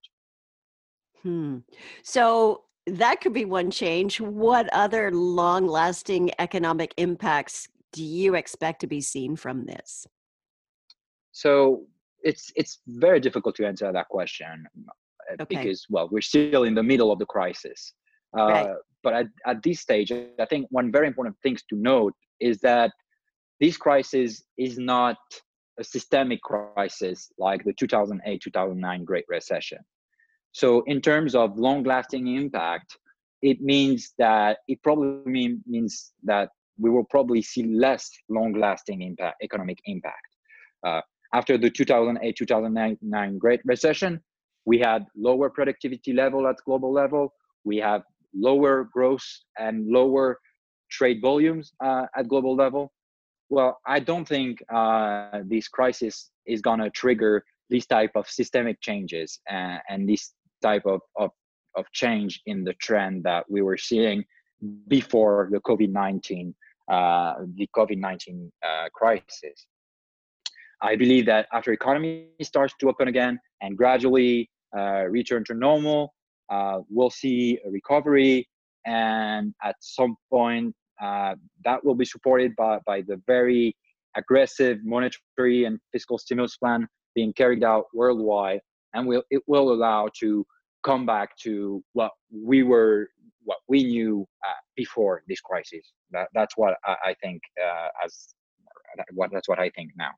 Hmm. 1.22 1.58
So 2.02 2.64
that 2.86 3.20
could 3.20 3.32
be 3.32 3.44
one 3.44 3.70
change. 3.70 4.20
What 4.20 4.68
other 4.72 5.10
long 5.12 5.66
lasting 5.66 6.30
economic 6.38 6.94
impacts 6.96 7.68
do 7.92 8.02
you 8.02 8.34
expect 8.34 8.80
to 8.80 8.86
be 8.86 9.00
seen 9.00 9.36
from 9.36 9.66
this? 9.66 10.06
So 11.32 11.86
it's 12.22 12.52
it's 12.56 12.80
very 12.86 13.20
difficult 13.20 13.54
to 13.56 13.66
answer 13.66 13.90
that 13.92 14.08
question 14.08 14.66
uh, 14.88 15.42
okay. 15.42 15.44
because 15.48 15.86
well 15.88 16.08
we're 16.10 16.20
still 16.20 16.64
in 16.64 16.74
the 16.74 16.82
middle 16.82 17.12
of 17.12 17.18
the 17.20 17.26
crisis. 17.26 17.94
Uh, 18.36 18.42
right. 18.42 18.70
But 19.02 19.14
at, 19.14 19.26
at 19.46 19.62
this 19.62 19.80
stage, 19.80 20.12
I 20.12 20.44
think 20.44 20.66
one 20.70 20.92
very 20.92 21.06
important 21.06 21.36
thing 21.42 21.56
to 21.56 21.76
note 21.76 22.14
is 22.38 22.60
that 22.60 22.92
this 23.58 23.76
crisis 23.76 24.42
is 24.58 24.78
not 24.78 25.16
a 25.78 25.84
systemic 25.84 26.40
crisis 26.42 27.30
like 27.38 27.64
the 27.64 27.72
2008 27.72 28.40
2009 28.42 29.04
Great 29.04 29.24
Recession. 29.28 29.78
So, 30.52 30.82
in 30.86 31.00
terms 31.00 31.34
of 31.34 31.56
long 31.58 31.84
lasting 31.84 32.26
impact, 32.36 32.96
it 33.42 33.60
means 33.60 34.12
that 34.18 34.58
it 34.68 34.82
probably 34.82 35.30
mean, 35.30 35.62
means 35.66 36.12
that 36.24 36.50
we 36.78 36.90
will 36.90 37.04
probably 37.04 37.42
see 37.42 37.64
less 37.64 38.10
long 38.28 38.54
lasting 38.54 39.02
impact, 39.02 39.36
economic 39.42 39.78
impact. 39.84 40.26
Uh, 40.86 41.00
after 41.32 41.56
the 41.56 41.70
2008 41.70 42.36
2009 42.36 43.38
Great 43.38 43.60
Recession, 43.64 44.20
we 44.64 44.78
had 44.78 45.04
lower 45.16 45.48
productivity 45.48 46.12
level 46.12 46.46
at 46.48 46.56
global 46.66 46.92
level. 46.92 47.32
We 47.64 47.76
have 47.78 48.02
lower 48.34 48.88
growth 48.92 49.26
and 49.58 49.86
lower 49.86 50.38
trade 50.90 51.20
volumes 51.20 51.72
uh, 51.84 52.06
at 52.16 52.28
global 52.28 52.54
level. 52.54 52.92
Well, 53.48 53.78
I 53.86 54.00
don't 54.00 54.26
think 54.26 54.62
uh, 54.72 55.40
this 55.44 55.68
crisis 55.68 56.30
is 56.46 56.60
going 56.60 56.80
to 56.80 56.90
trigger 56.90 57.44
this 57.68 57.86
type 57.86 58.12
of 58.14 58.28
systemic 58.28 58.80
changes 58.80 59.40
and, 59.48 59.78
uh, 59.78 59.80
and 59.88 60.08
this 60.08 60.32
type 60.62 60.86
of, 60.86 61.00
of, 61.16 61.30
of 61.76 61.84
change 61.92 62.40
in 62.46 62.64
the 62.64 62.74
trend 62.74 63.24
that 63.24 63.44
we 63.48 63.62
were 63.62 63.76
seeing 63.76 64.24
before 64.88 65.48
the 65.50 65.60
COVID-19 65.60 66.54
uh, 66.90 67.34
the 67.54 67.68
COVID-19 67.76 68.50
uh, 68.64 68.88
crisis. 68.92 69.66
I 70.82 70.96
believe 70.96 71.24
that 71.26 71.46
after 71.52 71.72
economy 71.72 72.30
starts 72.42 72.74
to 72.80 72.88
open 72.88 73.06
again 73.06 73.38
and 73.60 73.76
gradually 73.76 74.50
uh, 74.76 75.04
return 75.04 75.44
to 75.44 75.54
normal, 75.54 76.12
uh, 76.50 76.80
we'll 76.88 77.10
see 77.10 77.58
a 77.64 77.70
recovery, 77.70 78.48
and 78.86 79.54
at 79.62 79.76
some 79.80 80.16
point 80.30 80.74
uh, 81.00 81.34
that 81.64 81.84
will 81.84 81.94
be 81.94 82.04
supported 82.04 82.54
by, 82.56 82.78
by 82.86 83.00
the 83.00 83.20
very 83.26 83.74
aggressive 84.16 84.78
monetary 84.84 85.64
and 85.64 85.78
fiscal 85.92 86.18
stimulus 86.18 86.56
plan 86.56 86.86
being 87.14 87.32
carried 87.32 87.64
out 87.64 87.86
worldwide 87.94 88.60
and 88.94 89.06
will 89.06 89.22
it 89.30 89.42
will 89.46 89.72
allow 89.72 90.08
to 90.18 90.44
come 90.84 91.06
back 91.06 91.36
to 91.36 91.82
what 91.92 92.10
we 92.32 92.62
were 92.62 93.08
what 93.44 93.58
we 93.68 93.84
knew 93.84 94.26
uh, 94.46 94.52
before 94.76 95.22
this 95.28 95.40
crisis. 95.40 95.92
That, 96.10 96.28
that's 96.34 96.56
what 96.56 96.74
i, 96.84 96.96
I 97.06 97.14
think 97.22 97.40
uh, 97.62 97.88
as 98.04 98.34
what 99.12 99.30
that's 99.32 99.48
what 99.48 99.58
i 99.58 99.70
think 99.70 99.92
now. 99.96 100.10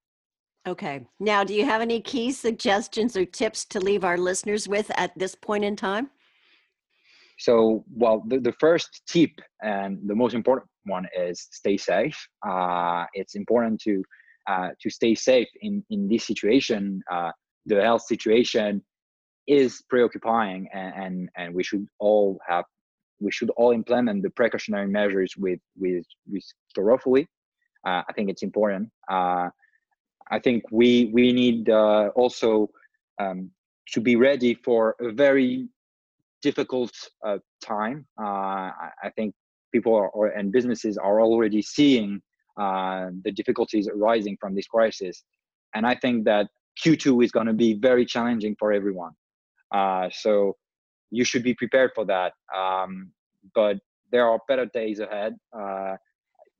Okay. 0.66 1.06
Now 1.20 1.44
do 1.44 1.54
you 1.54 1.64
have 1.64 1.82
any 1.82 2.00
key 2.00 2.32
suggestions 2.32 3.16
or 3.16 3.24
tips 3.24 3.64
to 3.66 3.80
leave 3.80 4.04
our 4.04 4.16
listeners 4.16 4.68
with 4.68 4.90
at 4.96 5.16
this 5.18 5.34
point 5.34 5.64
in 5.64 5.76
time 5.76 6.10
so, 7.46 7.84
well, 8.02 8.22
the, 8.28 8.38
the 8.38 8.54
first 8.64 9.02
tip 9.08 9.30
and 9.62 9.98
the 10.06 10.14
most 10.14 10.34
important 10.34 10.68
one 10.84 11.06
is 11.26 11.48
stay 11.50 11.76
safe. 11.76 12.18
Uh, 12.46 13.04
it's 13.14 13.34
important 13.34 13.80
to 13.86 13.94
uh, 14.52 14.68
to 14.80 14.88
stay 14.90 15.14
safe 15.14 15.48
in 15.60 15.84
in 15.90 16.08
this 16.08 16.24
situation. 16.24 17.02
Uh, 17.10 17.32
the 17.66 17.80
health 17.82 18.04
situation 18.14 18.82
is 19.48 19.82
preoccupying, 19.90 20.68
and, 20.72 20.92
and 21.04 21.14
and 21.36 21.54
we 21.54 21.64
should 21.64 21.86
all 21.98 22.38
have 22.46 22.64
we 23.20 23.32
should 23.32 23.50
all 23.56 23.72
implement 23.72 24.22
the 24.22 24.30
precautionary 24.30 24.88
measures 24.98 25.32
with 25.36 25.60
with 25.82 26.06
with 26.30 26.44
thoroughly. 26.74 27.26
uh, 27.88 28.02
I 28.08 28.12
think 28.14 28.30
it's 28.30 28.44
important. 28.50 28.84
Uh, 29.10 29.48
I 30.36 30.38
think 30.44 30.62
we 30.70 31.10
we 31.12 31.32
need 31.32 31.68
uh, 31.68 32.10
also 32.14 32.70
um, 33.22 33.50
to 33.94 34.00
be 34.00 34.14
ready 34.28 34.54
for 34.54 34.94
a 35.00 35.10
very 35.24 35.68
difficult 36.42 36.92
uh, 37.26 37.38
time. 37.64 38.06
Uh, 38.20 38.24
I, 38.24 38.90
I, 39.04 39.10
think 39.10 39.34
people 39.72 39.94
are, 39.94 40.26
and 40.28 40.52
businesses 40.52 40.98
are 40.98 41.20
already 41.20 41.62
seeing 41.62 42.20
uh, 42.60 43.06
the 43.24 43.32
difficulties 43.32 43.88
arising 43.88 44.36
from 44.40 44.54
this 44.54 44.66
crisis, 44.66 45.22
and 45.74 45.86
I 45.86 45.94
think 45.94 46.24
that 46.24 46.48
Q2 46.84 47.24
is 47.24 47.32
going 47.32 47.46
to 47.46 47.52
be 47.52 47.74
very 47.74 48.04
challenging 48.04 48.56
for 48.58 48.72
everyone. 48.72 49.12
so 50.10 50.56
you 51.12 51.24
should 51.24 51.44
be 51.44 51.54
prepared 51.54 51.92
for 51.94 52.04
that. 52.06 52.32
Um, 52.56 53.12
but 53.54 53.76
there 54.10 54.26
are 54.28 54.38
better 54.48 54.66
days 54.66 54.98
ahead. 55.00 55.34
Uh, 55.56 55.96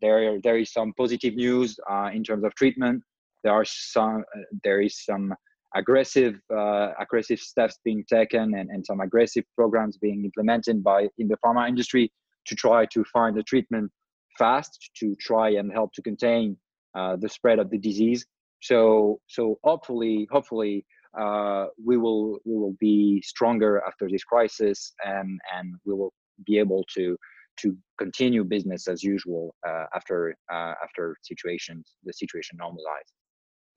there, 0.00 0.40
there 0.42 0.58
is 0.58 0.72
some 0.72 0.92
positive 0.96 1.34
news 1.34 1.78
uh, 1.90 2.10
in 2.12 2.22
terms 2.22 2.44
of 2.44 2.54
treatment. 2.54 3.02
There 3.44 3.52
are 3.52 3.64
some, 3.64 4.24
uh, 4.36 4.40
there 4.62 4.80
is 4.80 5.04
some 5.04 5.34
aggressive, 5.74 6.40
uh, 6.54 6.90
aggressive 6.98 7.38
steps 7.38 7.78
being 7.84 8.04
taken 8.08 8.54
and, 8.54 8.70
and 8.70 8.84
some 8.84 9.00
aggressive 9.00 9.44
programs 9.56 9.96
being 9.96 10.24
implemented 10.24 10.82
by 10.82 11.08
in 11.18 11.28
the 11.28 11.36
pharma 11.44 11.68
industry 11.68 12.10
to 12.46 12.54
try 12.54 12.86
to 12.86 13.04
find 13.04 13.38
a 13.38 13.42
treatment 13.42 13.90
fast 14.38 14.90
to 14.96 15.14
try 15.16 15.50
and 15.50 15.72
help 15.72 15.92
to 15.94 16.02
contain 16.02 16.56
uh, 16.94 17.16
the 17.16 17.28
spread 17.28 17.58
of 17.58 17.70
the 17.70 17.78
disease. 17.78 18.24
So, 18.60 19.20
so 19.26 19.58
hopefully, 19.64 20.28
hopefully, 20.30 20.84
uh, 21.18 21.66
we 21.84 21.96
will 21.96 22.38
we 22.44 22.56
will 22.56 22.76
be 22.80 23.20
stronger 23.22 23.82
after 23.86 24.08
this 24.08 24.24
crisis, 24.24 24.94
and 25.04 25.38
and 25.54 25.74
we 25.84 25.94
will 25.94 26.12
be 26.46 26.58
able 26.58 26.84
to 26.94 27.16
to 27.60 27.76
continue 27.98 28.44
business 28.44 28.88
as 28.88 29.02
usual 29.02 29.54
uh, 29.66 29.84
after 29.94 30.34
uh, 30.50 30.74
after 30.82 31.16
situations 31.22 31.94
the 32.04 32.12
situation 32.12 32.58
normalizes. 32.58 33.21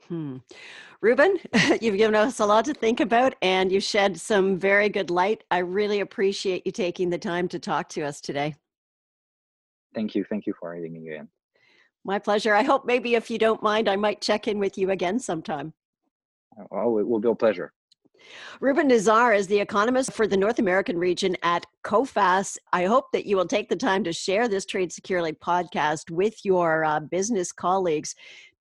Hmm. 0.07 0.37
Ruben, 1.01 1.37
you've 1.81 1.97
given 1.97 2.15
us 2.15 2.39
a 2.39 2.45
lot 2.45 2.65
to 2.65 2.73
think 2.73 2.99
about 2.99 3.35
and 3.41 3.71
you 3.71 3.79
shed 3.79 4.19
some 4.19 4.57
very 4.57 4.89
good 4.89 5.09
light. 5.09 5.43
I 5.51 5.59
really 5.59 5.99
appreciate 5.99 6.65
you 6.65 6.71
taking 6.71 7.09
the 7.09 7.17
time 7.17 7.47
to 7.49 7.59
talk 7.59 7.89
to 7.89 8.03
us 8.03 8.21
today. 8.21 8.55
Thank 9.93 10.13
you. 10.13 10.23
Thank 10.29 10.45
you 10.45 10.53
for 10.59 10.75
having 10.75 10.93
me 10.93 11.15
in. 11.15 11.27
My 12.03 12.19
pleasure. 12.19 12.53
I 12.53 12.63
hope 12.63 12.85
maybe 12.85 13.15
if 13.15 13.31
you 13.31 13.39
don't 13.39 13.63
mind, 13.63 13.89
I 13.89 13.95
might 13.95 14.21
check 14.21 14.47
in 14.47 14.59
with 14.59 14.77
you 14.77 14.91
again 14.91 15.19
sometime. 15.19 15.73
Oh, 16.71 16.99
it 16.99 17.07
will 17.07 17.19
be 17.19 17.29
a 17.29 17.35
pleasure. 17.35 17.73
Ruben 18.59 18.89
Nizard 18.89 19.37
is 19.37 19.47
the 19.47 19.59
economist 19.59 20.13
for 20.13 20.27
the 20.27 20.37
North 20.37 20.59
American 20.59 20.97
region 20.97 21.35
at 21.43 21.65
Coface. 21.83 22.57
I 22.73 22.85
hope 22.85 23.11
that 23.11 23.25
you 23.25 23.35
will 23.35 23.47
take 23.47 23.69
the 23.69 23.75
time 23.75 24.03
to 24.03 24.13
share 24.13 24.47
this 24.47 24.65
Trade 24.65 24.91
Securely 24.91 25.33
podcast 25.33 26.09
with 26.09 26.43
your 26.43 26.85
uh, 26.85 26.99
business 26.99 27.51
colleagues 27.51 28.15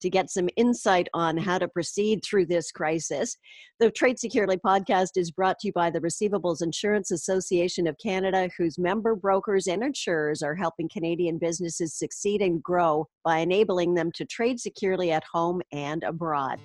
to 0.05 0.11
get 0.11 0.31
some 0.31 0.51
insight 0.57 1.09
on 1.15 1.35
how 1.39 1.57
to 1.57 1.67
proceed 1.67 2.23
through 2.23 2.45
this 2.45 2.71
crisis. 2.71 3.39
The 3.81 3.91
Trade 3.91 4.19
Securely 4.19 4.59
podcast 4.59 5.17
is 5.17 5.31
brought 5.31 5.59
to 5.61 5.69
you 5.69 5.73
by 5.73 5.89
the 5.89 6.01
Receivables 6.01 6.63
Insurance 6.63 7.11
Association 7.11 7.87
of 7.87 7.97
Canada, 7.97 8.51
whose 8.59 8.79
member 8.79 9.17
brokers 9.17 9.67
and 9.67 9.83
insurers 9.83 10.43
are 10.43 10.55
helping 10.55 10.91
Canadian 10.91 11.39
businesses 11.39 11.95
succeed 11.95 12.43
and 12.43 12.63
grow 12.63 13.09
by 13.25 13.39
enabling 13.39 13.95
them 13.95 14.13
to 14.13 14.27
trade 14.27 14.61
securely 14.61 15.11
at 15.11 15.25
home 15.25 15.63
and 15.73 16.05
abroad. 16.05 16.61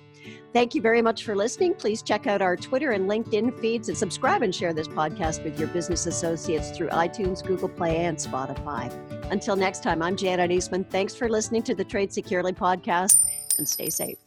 Thank 0.52 0.74
you 0.74 0.82
very 0.82 1.00
much 1.00 1.24
for 1.24 1.34
listening. 1.34 1.74
Please 1.74 2.02
check 2.02 2.26
out 2.26 2.42
our 2.42 2.56
Twitter 2.56 2.90
and 2.90 3.08
LinkedIn 3.08 3.58
feeds 3.58 3.88
and 3.88 3.96
subscribe 3.96 4.42
and 4.42 4.54
share 4.54 4.74
this 4.74 4.88
podcast 4.88 5.42
with 5.42 5.58
your 5.58 5.68
business 5.68 6.04
associates 6.04 6.70
through 6.70 6.90
iTunes, 6.90 7.42
Google 7.42 7.70
Play, 7.70 8.04
and 8.04 8.18
Spotify. 8.18 8.92
Until 9.32 9.56
next 9.56 9.82
time, 9.82 10.02
I'm 10.02 10.14
Janet 10.14 10.50
Eastman. 10.50 10.84
Thanks 10.84 11.14
for 11.14 11.28
listening 11.28 11.62
to 11.62 11.74
the 11.74 11.84
Trade 11.84 12.12
Securely 12.12 12.52
podcast 12.52 13.20
and 13.58 13.68
stay 13.68 13.90
safe. 13.90 14.18